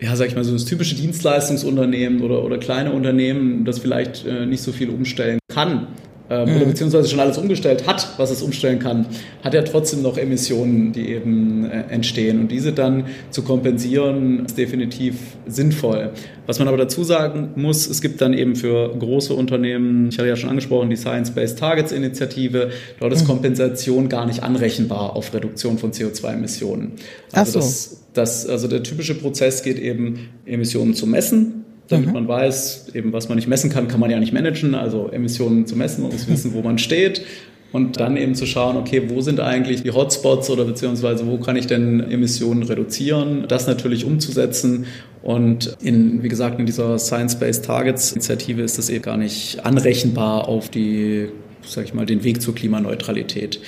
ja, 0.00 0.14
sag 0.14 0.28
ich 0.28 0.34
mal, 0.34 0.44
so 0.44 0.52
das 0.52 0.66
typische 0.66 0.94
Dienstleistungsunternehmen 0.94 2.20
oder, 2.20 2.44
oder 2.44 2.58
kleine 2.58 2.92
Unternehmen, 2.92 3.64
das 3.64 3.78
vielleicht 3.78 4.26
äh, 4.26 4.44
nicht 4.44 4.62
so 4.62 4.72
viel 4.72 4.90
umstellen 4.90 5.38
kann, 5.50 5.86
ähm, 6.28 6.48
mhm. 6.48 6.56
oder 6.56 6.66
beziehungsweise 6.66 7.08
schon 7.08 7.20
alles 7.20 7.38
umgestellt 7.38 7.86
hat, 7.86 8.08
was 8.16 8.30
es 8.30 8.42
umstellen 8.42 8.78
kann, 8.78 9.06
hat 9.44 9.54
ja 9.54 9.62
trotzdem 9.62 10.02
noch 10.02 10.18
Emissionen, 10.18 10.92
die 10.92 11.10
eben 11.10 11.64
äh, 11.64 11.84
entstehen. 11.88 12.40
Und 12.40 12.50
diese 12.50 12.72
dann 12.72 13.06
zu 13.30 13.42
kompensieren, 13.42 14.44
ist 14.46 14.58
definitiv 14.58 15.16
sinnvoll. 15.46 16.10
Was 16.46 16.58
man 16.58 16.68
aber 16.68 16.76
dazu 16.76 17.04
sagen 17.04 17.50
muss, 17.56 17.86
es 17.86 18.00
gibt 18.00 18.20
dann 18.20 18.32
eben 18.32 18.56
für 18.56 18.96
große 18.96 19.34
Unternehmen, 19.34 20.08
ich 20.08 20.18
hatte 20.18 20.28
ja 20.28 20.36
schon 20.36 20.50
angesprochen, 20.50 20.90
die 20.90 20.96
Science-Based 20.96 21.58
Targets 21.58 21.92
Initiative, 21.92 22.70
dort 22.98 23.12
ist 23.12 23.22
mhm. 23.22 23.28
Kompensation 23.28 24.08
gar 24.08 24.26
nicht 24.26 24.42
anrechenbar 24.42 25.14
auf 25.14 25.32
Reduktion 25.34 25.78
von 25.78 25.92
CO2-Emissionen. 25.92 26.92
Also, 27.32 27.52
so. 27.52 27.58
das, 27.60 28.02
das, 28.14 28.46
also 28.46 28.68
der 28.68 28.82
typische 28.82 29.14
Prozess 29.14 29.62
geht 29.62 29.78
eben, 29.78 30.30
Emissionen 30.46 30.94
zu 30.94 31.06
messen, 31.06 31.65
damit 31.88 32.08
mhm. 32.08 32.12
man 32.12 32.28
weiß, 32.28 32.88
eben 32.94 33.12
was 33.12 33.28
man 33.28 33.36
nicht 33.36 33.48
messen 33.48 33.70
kann, 33.70 33.88
kann 33.88 34.00
man 34.00 34.10
ja 34.10 34.18
nicht 34.18 34.32
managen. 34.32 34.74
Also 34.74 35.08
Emissionen 35.08 35.66
zu 35.66 35.76
messen, 35.76 36.02
man 36.02 36.12
muss 36.12 36.28
wissen, 36.28 36.54
wo 36.54 36.62
man 36.62 36.78
steht. 36.78 37.22
Und 37.72 38.00
dann 38.00 38.16
eben 38.16 38.34
zu 38.34 38.46
schauen, 38.46 38.76
okay, 38.76 39.02
wo 39.08 39.20
sind 39.20 39.40
eigentlich 39.40 39.82
die 39.82 39.90
Hotspots 39.90 40.48
oder 40.50 40.64
beziehungsweise 40.64 41.26
wo 41.26 41.38
kann 41.38 41.56
ich 41.56 41.66
denn 41.66 42.00
Emissionen 42.10 42.62
reduzieren? 42.62 43.44
Das 43.48 43.66
natürlich 43.66 44.04
umzusetzen. 44.04 44.86
Und 45.22 45.76
in, 45.82 46.22
wie 46.22 46.28
gesagt, 46.28 46.58
in 46.58 46.66
dieser 46.66 46.98
Science-Based 46.98 47.64
Targets 47.64 48.12
Initiative 48.12 48.62
ist 48.62 48.78
das 48.78 48.88
eben 48.88 49.02
gar 49.02 49.16
nicht 49.16 49.66
anrechenbar 49.66 50.48
auf 50.48 50.70
die, 50.70 51.28
sag 51.66 51.84
ich 51.84 51.92
mal, 51.92 52.06
den 52.06 52.24
Weg 52.24 52.40
zur 52.40 52.54
Klimaneutralität. 52.54 53.60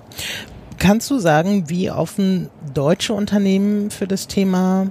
Kannst 0.78 1.10
du 1.10 1.18
sagen, 1.18 1.64
wie 1.66 1.90
offen 1.90 2.48
deutsche 2.72 3.12
Unternehmen 3.12 3.90
für 3.90 4.06
das 4.06 4.28
Thema 4.28 4.86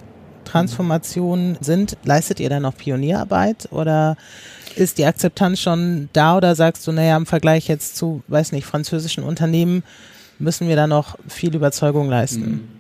Transformation 0.48 1.58
sind, 1.62 1.98
leistet 2.04 2.40
ihr 2.40 2.50
dann 2.50 2.64
noch 2.64 2.76
Pionierarbeit 2.76 3.68
oder 3.72 4.18
ist 4.76 4.98
die 4.98 5.06
Akzeptanz 5.06 5.60
schon 5.60 6.10
da 6.14 6.38
oder 6.38 6.56
sagst 6.56 6.86
du, 6.88 6.92
naja, 6.92 7.18
im 7.18 7.26
Vergleich 7.26 7.68
jetzt 7.68 7.98
zu, 7.98 8.22
weiß 8.28 8.52
nicht, 8.52 8.66
französischen 8.66 9.24
Unternehmen 9.24 9.84
müssen 10.40 10.68
wir 10.68 10.76
da 10.76 10.88
noch 10.88 11.18
viel 11.28 11.56
Überzeugung 11.56 12.10
leisten? 12.10 12.42
Mhm. 12.42 12.77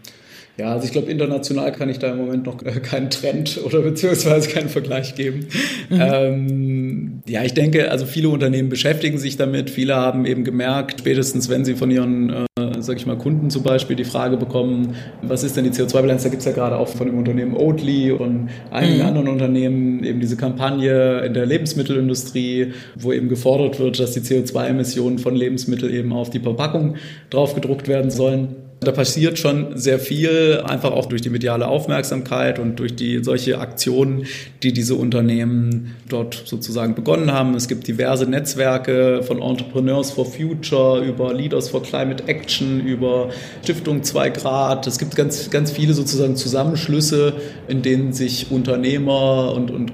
Ja, 0.58 0.72
also 0.72 0.86
ich 0.86 0.91
glaube, 0.91 1.12
international 1.12 1.72
kann 1.72 1.88
ich 1.88 2.00
da 2.00 2.12
im 2.12 2.17
Moment 2.17 2.48
noch 2.48 2.58
keinen 2.58 3.12
Trend 3.12 3.60
oder 3.65 3.82
beziehungsweise 3.82 4.50
keinen 4.50 4.70
Vergleich 4.70 5.13
geben. 5.13 5.48
Mhm. 5.89 6.02
Ähm, 6.02 7.22
ja, 7.28 7.43
ich 7.43 7.54
denke, 7.54 7.91
also 7.91 8.08
viele 8.08 8.30
Unternehmen 8.30 8.70
beschäftigen 8.70 9.20
sich 9.20 9.38
damit. 9.38 9.70
Viele 9.70 9.96
haben 9.96 10.26
eben 10.26 10.43
gemerkt, 10.43 11.02
spätestens 11.02 11.50
wenn 11.50 11.63
sie 11.63 11.76
von 11.76 11.91
ihren, 11.91 12.32
äh, 12.32 12.46
sag 12.80 12.98
ich 12.98 13.06
mal, 13.06 13.20
Kunden 13.20 13.52
zum 13.52 13.62
Beispiel 13.62 13.96
die 13.96 14.04
Frage 14.04 14.38
bekommen, 14.38 14.96
was 15.22 15.43
ist 15.43 15.58
denn 15.58 15.63
die 15.63 15.70
CO2-Bilanz? 15.70 16.24
Da 16.24 16.30
gibt's 16.30 16.46
ja 16.46 16.54
gerade 16.54 16.78
auch 16.78 16.88
von 16.88 17.06
dem 17.06 17.20
Unternehmen 17.20 17.56
Oatly 17.56 18.12
und 18.12 18.50
einigen 18.72 19.02
mhm. 19.02 19.06
anderen 19.06 19.28
Unternehmen 19.28 20.04
eben 20.04 20.20
diese 20.20 20.38
Kampagne 20.38 21.20
in 21.20 21.36
der 21.36 21.46
Lebensmittelindustrie, 21.46 22.74
wo 22.96 23.13
eben 23.13 23.30
gefordert 23.30 23.80
wird, 23.80 24.00
dass 24.00 24.13
die 24.13 24.22
CO2-Emissionen 24.22 25.20
von 25.20 25.36
Lebensmitteln 25.36 25.93
eben 25.93 26.13
auf 26.13 26.32
die 26.32 26.39
Verpackung 26.39 26.96
draufgedruckt 27.30 27.88
werden 27.88 28.10
sollen. 28.10 28.67
Da 28.80 28.92
passiert 28.92 29.40
schon 29.40 29.76
sehr 29.76 29.98
viel, 29.98 30.62
einfach 30.63 30.92
auch 30.92 31.08
durch 31.08 31.24
die 31.24 31.32
mediale 31.32 31.68
Aufmerksamkeit 31.68 32.60
und 32.60 32.78
durch 32.78 32.96
die 32.96 33.24
solche 33.24 33.58
Aktionen, 33.58 34.28
die 34.62 34.72
diese 34.72 34.94
Unternehmen 34.94 35.96
dort 36.08 36.44
sozusagen 36.46 36.94
begonnen 36.94 37.34
haben. 37.34 37.56
Es 37.56 37.68
gibt 37.68 37.88
diverse 37.88 38.28
Netzwerke 38.30 39.24
von 39.24 39.42
Entrepreneurs 39.42 40.12
for 40.12 40.28
Future 40.28 41.04
über 41.04 41.34
Leaders 41.34 41.70
for 41.70 41.82
Climate 41.82 42.26
Action, 42.28 42.86
über 42.86 43.30
Stiftung 43.63 44.04
2 44.04 44.30
Grad. 44.30 44.86
Es 44.86 45.00
gibt 45.00 45.16
ganz, 45.16 45.50
ganz 45.50 45.72
viele 45.72 45.96
sozusagen 45.96 46.36
Zusammenschlüsse, 46.36 47.34
in 47.68 47.82
denen 47.82 48.13
sich 48.13 48.52
Unternehmer 48.52 49.54
und, 49.56 49.72
und 49.72 49.92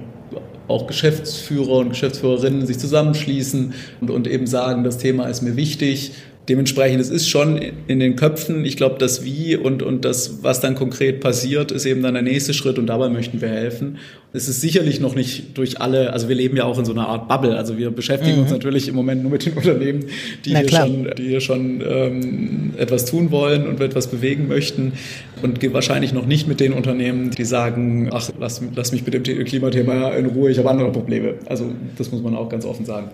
auch 0.67 0.87
Geschäftsführer 0.87 1.77
und 1.77 1.89
Geschäftsführerinnen 1.89 2.65
sich 2.65 2.79
zusammenschließen 2.79 3.73
und, 4.01 4.09
und 4.09 4.27
eben 4.27 4.47
sagen, 4.47 4.83
das 4.83 4.97
Thema 4.97 5.27
ist 5.27 5.41
mir 5.41 5.55
wichtig 5.55 6.11
Dementsprechend, 6.49 6.99
es 6.99 7.09
ist 7.09 7.29
schon 7.29 7.57
in 7.87 7.99
den 7.99 8.17
Köpfen. 8.17 8.65
Ich 8.65 8.75
glaube, 8.75 8.95
das 8.99 9.23
Wie 9.23 9.55
und, 9.55 9.81
und 9.81 10.03
das, 10.03 10.43
was 10.43 10.59
dann 10.59 10.75
konkret 10.75 11.21
passiert, 11.21 11.71
ist 11.71 11.85
eben 11.85 12.01
dann 12.01 12.15
der 12.15 12.23
nächste 12.23 12.53
Schritt 12.53 12.77
und 12.77 12.87
dabei 12.87 13.07
möchten 13.07 13.39
wir 13.39 13.47
helfen. 13.47 13.97
Es 14.33 14.49
ist 14.49 14.59
sicherlich 14.59 14.99
noch 14.99 15.15
nicht 15.15 15.57
durch 15.57 15.79
alle, 15.79 16.11
also 16.11 16.27
wir 16.27 16.35
leben 16.35 16.57
ja 16.57 16.65
auch 16.65 16.77
in 16.79 16.85
so 16.85 16.91
einer 16.91 17.07
Art 17.07 17.29
Bubble. 17.29 17.55
Also 17.55 17.77
wir 17.77 17.91
beschäftigen 17.91 18.37
mhm. 18.37 18.41
uns 18.41 18.51
natürlich 18.51 18.89
im 18.89 18.95
Moment 18.95 19.21
nur 19.21 19.31
mit 19.31 19.45
den 19.45 19.53
Unternehmen, 19.55 20.05
die 20.43 20.57
hier 20.57 20.69
schon, 20.69 21.07
die 21.17 21.23
hier 21.23 21.41
schon 21.41 21.83
ähm, 21.87 22.73
etwas 22.77 23.05
tun 23.05 23.31
wollen 23.31 23.65
und 23.65 23.79
etwas 23.79 24.07
bewegen 24.07 24.49
möchten. 24.49 24.93
Und 25.41 25.61
wahrscheinlich 25.73 26.13
noch 26.13 26.25
nicht 26.25 26.47
mit 26.47 26.59
den 26.59 26.73
Unternehmen, 26.73 27.31
die 27.31 27.45
sagen, 27.45 28.09
ach, 28.11 28.29
lass, 28.37 28.61
lass 28.75 28.91
mich 28.91 29.05
mit 29.05 29.13
dem 29.13 29.23
Klimathema 29.23 30.09
in 30.09 30.25
Ruhe, 30.25 30.51
ich 30.51 30.57
habe 30.57 30.69
andere 30.69 30.91
Probleme. 30.91 31.35
Also 31.45 31.71
das 31.97 32.11
muss 32.11 32.21
man 32.21 32.35
auch 32.35 32.49
ganz 32.49 32.65
offen 32.65 32.85
sagen. 32.85 33.11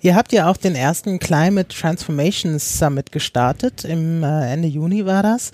Ihr 0.00 0.16
habt 0.16 0.32
ja 0.32 0.50
auch 0.50 0.56
den 0.56 0.74
ersten 0.74 1.18
Climate 1.18 1.68
Transformation 1.68 2.58
Summit 2.58 3.12
gestartet. 3.12 3.84
Im 3.84 4.22
äh, 4.22 4.52
Ende 4.52 4.68
Juni 4.68 5.06
war 5.06 5.22
das. 5.22 5.52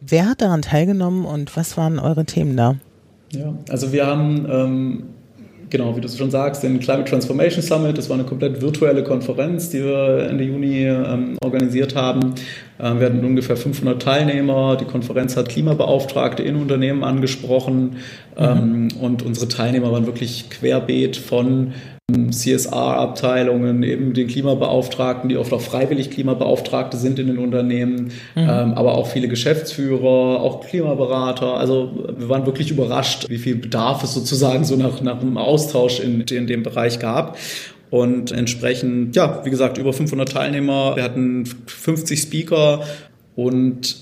Wer 0.00 0.30
hat 0.30 0.40
daran 0.40 0.62
teilgenommen 0.62 1.24
und 1.24 1.56
was 1.56 1.76
waren 1.76 1.98
eure 1.98 2.24
Themen 2.24 2.56
da? 2.56 2.76
Ja, 3.32 3.52
also 3.68 3.92
wir 3.92 4.06
haben 4.06 4.46
ähm, 4.50 5.02
genau, 5.70 5.96
wie 5.96 6.00
du 6.00 6.08
schon 6.08 6.30
sagst, 6.30 6.62
den 6.62 6.80
Climate 6.80 7.08
Transformation 7.08 7.62
Summit. 7.62 7.98
Das 7.98 8.08
war 8.08 8.16
eine 8.16 8.24
komplett 8.24 8.60
virtuelle 8.60 9.02
Konferenz, 9.04 9.70
die 9.70 9.82
wir 9.82 10.28
Ende 10.28 10.44
Juni 10.44 10.84
ähm, 10.86 11.36
organisiert 11.42 11.94
haben. 11.94 12.34
Ähm, 12.80 13.00
wir 13.00 13.06
hatten 13.06 13.24
ungefähr 13.24 13.56
500 13.56 14.00
Teilnehmer. 14.00 14.76
Die 14.76 14.84
Konferenz 14.84 15.36
hat 15.36 15.48
Klimabeauftragte 15.48 16.42
in 16.42 16.56
Unternehmen 16.56 17.04
angesprochen. 17.04 17.96
Mhm. 18.38 18.44
Ähm, 18.44 18.88
und 19.00 19.22
unsere 19.22 19.48
Teilnehmer 19.48 19.92
waren 19.92 20.06
wirklich 20.06 20.50
querbeet 20.50 21.16
von 21.16 21.72
CSR-Abteilungen, 22.10 23.82
eben 23.82 24.14
den 24.14 24.28
Klimabeauftragten, 24.28 25.28
die 25.28 25.36
oft 25.36 25.52
auch 25.52 25.60
freiwillig 25.60 26.10
Klimabeauftragte 26.10 26.96
sind 26.96 27.18
in 27.18 27.26
den 27.26 27.36
Unternehmen, 27.36 28.12
mhm. 28.34 28.48
ähm, 28.48 28.74
aber 28.74 28.96
auch 28.96 29.08
viele 29.08 29.28
Geschäftsführer, 29.28 30.40
auch 30.40 30.66
Klimaberater. 30.66 31.58
Also 31.58 31.90
wir 32.16 32.30
waren 32.30 32.46
wirklich 32.46 32.70
überrascht, 32.70 33.28
wie 33.28 33.36
viel 33.36 33.56
Bedarf 33.56 34.02
es 34.04 34.14
sozusagen 34.14 34.64
so 34.64 34.76
nach, 34.76 35.02
nach 35.02 35.20
einem 35.20 35.36
Austausch 35.36 36.00
in, 36.00 36.22
in 36.22 36.46
dem 36.46 36.62
Bereich 36.62 36.98
gab. 36.98 37.36
Und 37.90 38.32
entsprechend, 38.32 39.14
ja, 39.14 39.44
wie 39.44 39.50
gesagt, 39.50 39.76
über 39.76 39.92
500 39.92 40.32
Teilnehmer. 40.32 40.96
Wir 40.96 41.02
hatten 41.02 41.44
50 41.44 42.20
Speaker 42.20 42.84
und 43.36 43.96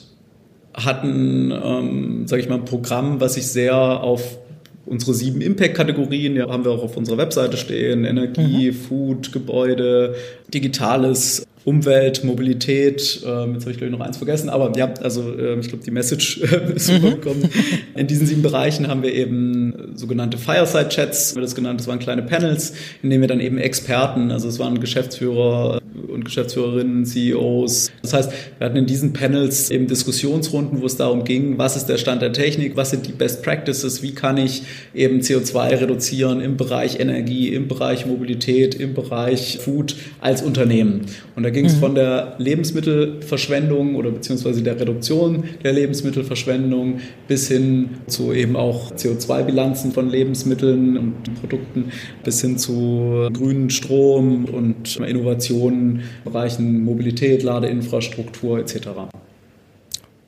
hatten, 0.75 1.51
ähm, 1.51 2.27
sage 2.29 2.41
ich 2.43 2.49
mal, 2.49 2.57
ein 2.57 2.65
Programm, 2.65 3.21
was 3.21 3.35
sich 3.35 3.49
sehr 3.49 3.77
auf 3.77 4.39
unsere 4.87 5.15
sieben 5.15 5.41
Impact-Kategorien, 5.41 6.37
die 6.37 6.43
haben 6.43 6.65
wir 6.65 6.71
auch 6.71 6.83
auf 6.83 6.97
unserer 6.97 7.19
Webseite 7.19 7.57
stehen, 7.57 8.05
Energie, 8.05 8.71
mhm. 8.71 8.75
Food, 8.75 9.33
Gebäude, 9.33 10.15
Digitales, 10.55 11.45
Umwelt, 11.65 12.23
Mobilität, 12.23 13.23
ähm, 13.27 13.55
jetzt 13.55 13.63
habe 13.63 13.73
ich 13.73 13.79
glaube 13.79 13.87
ich 13.87 13.99
noch 13.99 14.07
eins 14.07 14.19
vergessen, 14.19 14.49
aber 14.49 14.73
ja, 14.79 14.95
also 15.03 15.37
äh, 15.37 15.59
ich 15.59 15.69
glaube 15.69 15.85
die 15.85 15.91
Message 15.91 16.39
ist 16.75 16.89
mhm. 16.89 16.97
rübergekommen. 16.97 17.51
In 17.97 18.07
diesen 18.07 18.29
sieben 18.29 18.43
Bereichen 18.43 18.87
haben 18.87 19.03
wir 19.03 19.13
eben 19.13 19.97
sogenannte 19.97 20.39
Fireside-Chats, 20.39 21.35
das 21.35 21.57
genannt, 21.57 21.81
das 21.81 21.89
waren 21.89 21.99
kleine 21.99 22.23
Panels, 22.23 22.73
in 23.03 23.11
denen 23.11 23.23
wir 23.23 23.29
dann 23.29 23.41
eben 23.41 23.59
Experten, 23.59 24.31
also 24.31 24.47
es 24.47 24.61
waren 24.61 24.79
Geschäftsführer 24.79 25.81
und 26.09 26.25
Geschäftsführerinnen, 26.25 27.05
CEOs. 27.05 27.91
Das 28.03 28.13
heißt, 28.13 28.33
wir 28.59 28.67
hatten 28.67 28.77
in 28.77 28.87
diesen 28.87 29.13
Panels 29.13 29.71
eben 29.71 29.87
Diskussionsrunden, 29.87 30.81
wo 30.81 30.87
es 30.87 30.97
darum 30.97 31.25
ging, 31.25 31.59
was 31.59 31.77
ist 31.77 31.87
der 31.87 31.99
Stand 31.99 32.23
der 32.23 32.33
Technik, 32.33 32.77
was 32.77 32.91
sind 32.91 33.07
die 33.07 33.13
Best 33.13 33.43
Practices, 33.43 34.03
wie 34.03 34.13
kann 34.13 34.37
ich 34.37 34.63
eben 34.95 35.21
CO2 35.21 35.81
reduzieren 35.81 36.41
im 36.41 36.57
Bereich 36.57 37.01
Energie, 37.01 37.49
im 37.49 37.69
Bereich 37.69 38.07
Mobilität, 38.07 38.75
im 38.75 38.95
Bereich 38.95 39.59
Food 39.61 39.97
als 40.21 40.43
Unternehmen. 40.43 41.03
Und 41.35 41.43
da 41.43 41.51
ging 41.51 41.67
es 41.67 41.77
mhm. 41.77 41.81
von 41.81 41.95
der 41.95 42.35
Lebensmittelverschwendung 42.39 43.95
oder 43.95 44.11
beziehungsweise 44.11 44.63
der 44.63 44.79
Reduktion 44.81 45.45
der 45.63 45.73
Lebensmittelverschwendung 45.73 47.01
bis 47.29 47.49
hin 47.49 47.91
zu 48.07 48.33
eben 48.33 48.57
auch 48.57 48.93
CO2-Bilanzen 48.93 49.93
von 49.93 50.11
Lebensmitteln 50.11 50.97
und 50.97 51.41
Produkten 51.41 51.87
bis 52.25 52.41
hin 52.41 52.59
zu 52.59 53.29
grünen 53.33 53.71
Strom 53.71 54.47
und 54.47 54.97
Innovationen 54.97 55.86
Bereichen 56.25 56.85
Mobilität, 56.85 57.43
Ladeinfrastruktur 57.43 58.59
etc. 58.59 58.89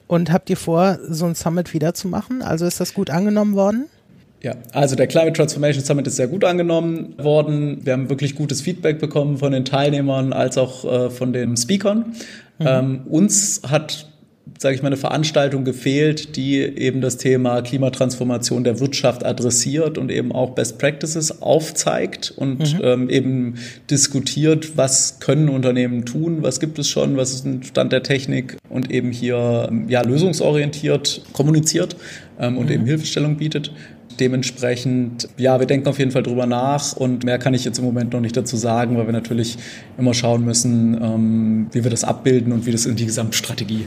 Und 0.07 0.33
habt 0.33 0.49
ihr 0.51 0.57
vor, 0.57 0.99
so 1.09 1.27
ein 1.27 1.35
Summit 1.35 1.75
wieder 1.75 1.94
zu 1.94 2.09
machen? 2.09 2.42
Also 2.42 2.66
ist 2.66 2.81
das 2.81 2.94
gut 2.94 3.11
angenommen 3.11 3.55
worden? 3.55 3.87
Ja, 4.40 4.55
also 4.73 4.94
der 4.94 5.09
Climate 5.09 5.33
Transformation 5.33 5.85
Summit 5.85 6.07
ist 6.07 6.16
sehr 6.16 6.29
gut 6.29 6.44
angenommen 6.44 7.14
worden. 7.18 7.81
Wir 7.85 7.92
haben 7.92 8.09
wirklich 8.09 8.37
gutes 8.37 8.61
Feedback 8.61 9.01
bekommen 9.01 9.37
von 9.38 9.53
den 9.53 9.64
Teilnehmern 9.64 10.33
als 10.33 10.57
auch 10.57 10.85
äh, 10.85 11.11
von 11.11 11.33
den 11.33 11.57
Speakern. 11.57 12.14
Mhm. 12.59 12.66
Ähm, 12.66 13.01
uns 13.09 13.62
hat 13.68 14.09
sage 14.59 14.75
ich 14.75 14.83
mal, 14.83 14.89
eine 14.89 14.97
Veranstaltung 14.97 15.65
gefehlt, 15.65 16.37
die 16.37 16.59
eben 16.59 17.01
das 17.01 17.17
Thema 17.17 17.63
Klimatransformation 17.63 18.65
der 18.65 18.81
Wirtschaft 18.81 19.25
adressiert 19.25 19.99
und 19.99 20.11
eben 20.11 20.33
auch 20.33 20.51
Best 20.51 20.79
Practices 20.79 21.43
aufzeigt 21.43 22.33
und 22.37 22.75
mhm. 22.75 22.81
ähm, 22.83 23.11
eben 23.11 23.55
diskutiert, 23.91 24.77
was 24.77 25.21
können 25.21 25.49
Unternehmen 25.49 26.05
tun, 26.05 26.43
was 26.43 26.61
gibt 26.61 26.79
es 26.79 26.89
schon, 26.89 27.17
was 27.17 27.33
ist 27.33 27.47
ein 27.47 27.63
Stand 27.63 27.93
der 27.93 28.03
Technik 28.03 28.57
und 28.69 28.91
eben 28.91 29.13
hier 29.13 29.71
ja 29.89 30.03
lösungsorientiert 30.03 31.23
kommuniziert 31.33 31.97
ähm, 32.39 32.59
und 32.59 32.67
mhm. 32.67 32.73
eben 32.73 32.87
Hilfestellung 32.87 33.37
bietet. 33.37 33.73
Dementsprechend, 34.21 35.29
ja, 35.37 35.61
wir 35.61 35.67
denken 35.67 35.87
auf 35.87 36.01
jeden 36.01 36.11
Fall 36.11 36.25
drüber 36.25 36.47
nach 36.47 36.97
und 36.97 37.23
mehr 37.23 37.39
kann 37.39 37.55
ich 37.55 37.65
jetzt 37.65 37.79
im 37.79 37.85
Moment 37.85 38.13
noch 38.13 38.21
nicht 38.21 38.37
dazu 38.37 38.57
sagen, 38.57 38.97
weil 38.97 39.07
wir 39.07 39.13
natürlich 39.13 39.59
immer 39.97 40.13
schauen 40.13 40.45
müssen, 40.45 41.01
ähm, 41.01 41.67
wie 41.71 41.85
wir 41.85 41.91
das 41.91 42.03
abbilden 42.03 42.53
und 42.53 42.67
wie 42.67 42.73
das 42.73 42.85
in 42.85 42.97
die 42.97 43.07
Gesamtstrategie 43.07 43.87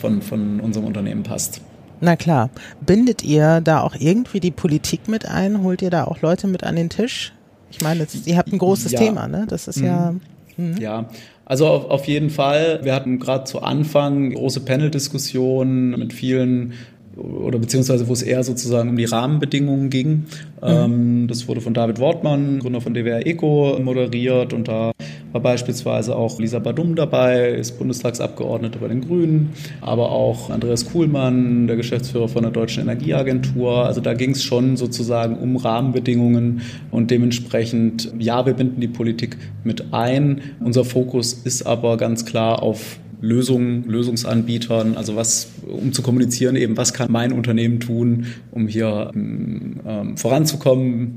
von, 0.00 0.22
von 0.22 0.60
unserem 0.60 0.86
Unternehmen 0.86 1.22
passt. 1.22 1.60
Na 2.00 2.16
klar. 2.16 2.50
Bindet 2.84 3.24
ihr 3.24 3.60
da 3.60 3.80
auch 3.80 3.94
irgendwie 3.98 4.40
die 4.40 4.50
Politik 4.50 5.08
mit 5.08 5.26
ein? 5.26 5.62
Holt 5.62 5.82
ihr 5.82 5.90
da 5.90 6.04
auch 6.04 6.20
Leute 6.20 6.46
mit 6.46 6.64
an 6.64 6.76
den 6.76 6.90
Tisch? 6.90 7.32
Ich 7.70 7.80
meine, 7.80 8.06
ihr 8.24 8.36
habt 8.36 8.52
ein 8.52 8.58
großes 8.58 8.92
ja. 8.92 8.98
Thema, 8.98 9.28
ne? 9.28 9.46
Das 9.48 9.68
ist 9.68 9.80
ja. 9.80 10.12
Mhm. 10.56 10.70
mhm. 10.70 10.76
Ja, 10.78 11.08
also 11.44 11.66
auf, 11.66 11.90
auf 11.90 12.06
jeden 12.06 12.30
Fall. 12.30 12.80
Wir 12.82 12.94
hatten 12.94 13.18
gerade 13.18 13.44
zu 13.44 13.62
Anfang 13.62 14.30
große 14.30 14.60
Panel-Diskussionen 14.60 15.98
mit 15.98 16.12
vielen 16.12 16.74
oder 17.16 17.58
beziehungsweise 17.58 18.08
wo 18.08 18.12
es 18.12 18.22
eher 18.22 18.44
sozusagen 18.44 18.90
um 18.90 18.96
die 18.96 19.04
Rahmenbedingungen 19.04 19.90
ging. 19.90 20.10
Mhm. 20.10 20.24
Ähm, 20.62 21.26
das 21.28 21.48
wurde 21.48 21.60
von 21.60 21.72
David 21.72 21.98
Wortmann, 21.98 22.58
Gründer 22.58 22.80
von 22.80 22.94
DWR 22.94 23.26
Eco, 23.26 23.78
moderiert 23.82 24.52
und 24.52 24.68
da 24.68 24.92
war 25.36 25.42
beispielsweise 25.42 26.16
auch 26.16 26.40
Lisa 26.40 26.60
Badum 26.60 26.94
dabei, 26.94 27.50
ist 27.50 27.78
Bundestagsabgeordnete 27.78 28.78
bei 28.78 28.88
den 28.88 29.02
Grünen, 29.02 29.50
aber 29.82 30.10
auch 30.10 30.48
Andreas 30.48 30.86
Kuhlmann, 30.90 31.66
der 31.66 31.76
Geschäftsführer 31.76 32.28
von 32.28 32.42
der 32.42 32.52
Deutschen 32.52 32.82
Energieagentur. 32.82 33.84
Also 33.84 34.00
da 34.00 34.14
ging 34.14 34.30
es 34.30 34.42
schon 34.42 34.78
sozusagen 34.78 35.36
um 35.36 35.56
Rahmenbedingungen 35.56 36.62
und 36.90 37.10
dementsprechend, 37.10 38.12
ja, 38.18 38.46
wir 38.46 38.54
binden 38.54 38.80
die 38.80 38.88
Politik 38.88 39.36
mit 39.62 39.92
ein. 39.92 40.40
Unser 40.60 40.86
Fokus 40.86 41.34
ist 41.34 41.66
aber 41.66 41.98
ganz 41.98 42.24
klar 42.24 42.62
auf 42.62 42.98
Lösungen, 43.20 43.84
Lösungsanbietern, 43.84 44.96
also 44.96 45.16
was, 45.16 45.50
um 45.66 45.92
zu 45.92 46.00
kommunizieren 46.00 46.56
eben, 46.56 46.78
was 46.78 46.94
kann 46.94 47.12
mein 47.12 47.32
Unternehmen 47.32 47.80
tun, 47.80 48.26
um 48.52 48.68
hier 48.68 49.10
ähm, 49.14 50.16
voranzukommen. 50.16 51.14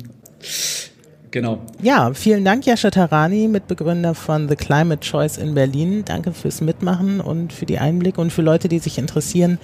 Genau. 1.31 1.59
Ja, 1.81 2.11
vielen 2.13 2.43
Dank, 2.43 2.65
Jascha 2.65 2.89
Tarani, 2.89 3.47
Mitbegründer 3.47 4.15
von 4.15 4.49
The 4.49 4.55
Climate 4.55 5.01
Choice 5.01 5.37
in 5.37 5.53
Berlin. 5.53 6.03
Danke 6.05 6.31
fürs 6.31 6.61
Mitmachen 6.61 7.21
und 7.21 7.53
für 7.53 7.65
die 7.65 7.77
Einblicke 7.77 8.19
und 8.19 8.31
für 8.31 8.41
Leute, 8.41 8.67
die 8.67 8.79
sich 8.79 8.97
interessieren 8.97 9.59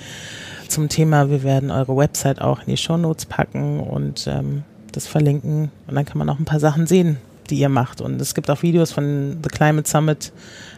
zum 0.67 0.89
Thema. 0.89 1.29
Wir 1.29 1.43
werden 1.43 1.71
eure 1.71 1.97
Website 1.97 2.39
auch 2.39 2.59
in 2.59 2.67
die 2.67 2.77
Show 2.77 2.97
Notes 2.97 3.25
packen 3.25 3.79
und 3.79 4.27
ähm, 4.27 4.63
das 4.91 5.07
verlinken. 5.07 5.71
Und 5.87 5.95
dann 5.95 6.05
kann 6.05 6.19
man 6.19 6.29
auch 6.29 6.39
ein 6.39 6.45
paar 6.45 6.59
Sachen 6.59 6.85
sehen, 6.85 7.17
die 7.49 7.55
ihr 7.55 7.69
macht. 7.69 7.99
Und 7.99 8.21
es 8.21 8.35
gibt 8.35 8.49
auch 8.49 8.61
Videos 8.61 8.91
von 8.91 9.39
The 9.41 9.49
Climate 9.49 9.89
Summit 9.89 10.31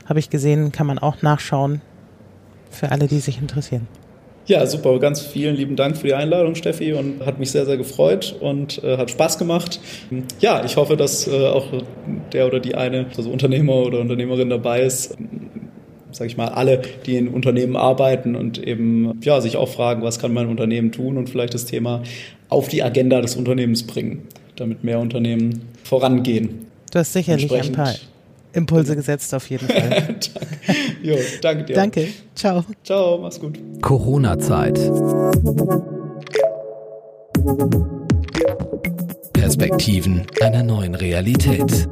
habe 0.07 0.19
ich 0.19 0.29
gesehen, 0.29 0.71
kann 0.71 0.87
man 0.87 0.99
auch 0.99 1.21
nachschauen 1.21 1.81
für 2.71 2.91
alle, 2.91 3.07
die 3.07 3.19
sich 3.19 3.39
interessieren. 3.39 3.87
Ja, 4.47 4.65
super. 4.65 4.97
Ganz 4.99 5.21
vielen 5.21 5.57
lieben 5.57 5.75
Dank 5.75 5.97
für 5.97 6.07
die 6.07 6.13
Einladung, 6.13 6.55
Steffi, 6.55 6.93
und 6.93 7.25
hat 7.25 7.37
mich 7.37 7.51
sehr, 7.51 7.65
sehr 7.65 7.75
gefreut 7.75 8.35
und 8.39 8.81
äh, 8.81 8.97
hat 8.97 9.11
Spaß 9.11 9.37
gemacht. 9.37 9.79
Ja, 10.39 10.63
ich 10.63 10.77
hoffe, 10.77 10.95
dass 10.95 11.27
äh, 11.27 11.47
auch 11.47 11.65
der 12.31 12.47
oder 12.47 12.61
die 12.61 12.75
eine, 12.75 13.07
also 13.15 13.29
Unternehmer 13.29 13.75
oder 13.75 13.99
Unternehmerin 13.99 14.49
dabei 14.49 14.83
ist, 14.83 15.17
sage 16.11 16.29
ich 16.29 16.37
mal, 16.37 16.47
alle, 16.47 16.81
die 17.05 17.17
in 17.17 17.27
Unternehmen 17.27 17.75
arbeiten 17.75 18.35
und 18.35 18.57
eben 18.57 19.19
ja, 19.21 19.41
sich 19.41 19.57
auch 19.57 19.67
fragen, 19.67 20.01
was 20.01 20.17
kann 20.17 20.33
mein 20.33 20.47
Unternehmen 20.47 20.93
tun 20.93 21.17
und 21.17 21.29
vielleicht 21.29 21.53
das 21.53 21.65
Thema 21.65 22.03
auf 22.47 22.69
die 22.69 22.81
Agenda 22.83 23.19
des 23.19 23.35
Unternehmens 23.35 23.85
bringen, 23.85 24.27
damit 24.55 24.81
mehr 24.81 24.99
Unternehmen 24.99 25.63
vorangehen. 25.83 26.67
Du 26.91 26.99
hast 26.99 27.11
sicherlich 27.11 27.51
ein 27.51 27.73
paar 27.73 27.93
Impulse 28.53 28.95
gesetzt 28.95 29.33
auf 29.33 29.49
jeden 29.49 29.67
Fall. 29.67 30.15
jo, 31.03 31.15
danke 31.41 31.65
dir. 31.65 31.75
Danke. 31.75 32.07
Ciao. 32.35 32.63
Ciao, 32.83 33.17
mach's 33.17 33.39
gut. 33.39 33.59
Corona-Zeit. 33.81 34.79
Perspektiven 39.33 40.25
einer 40.41 40.63
neuen 40.63 40.95
Realität. 40.95 41.87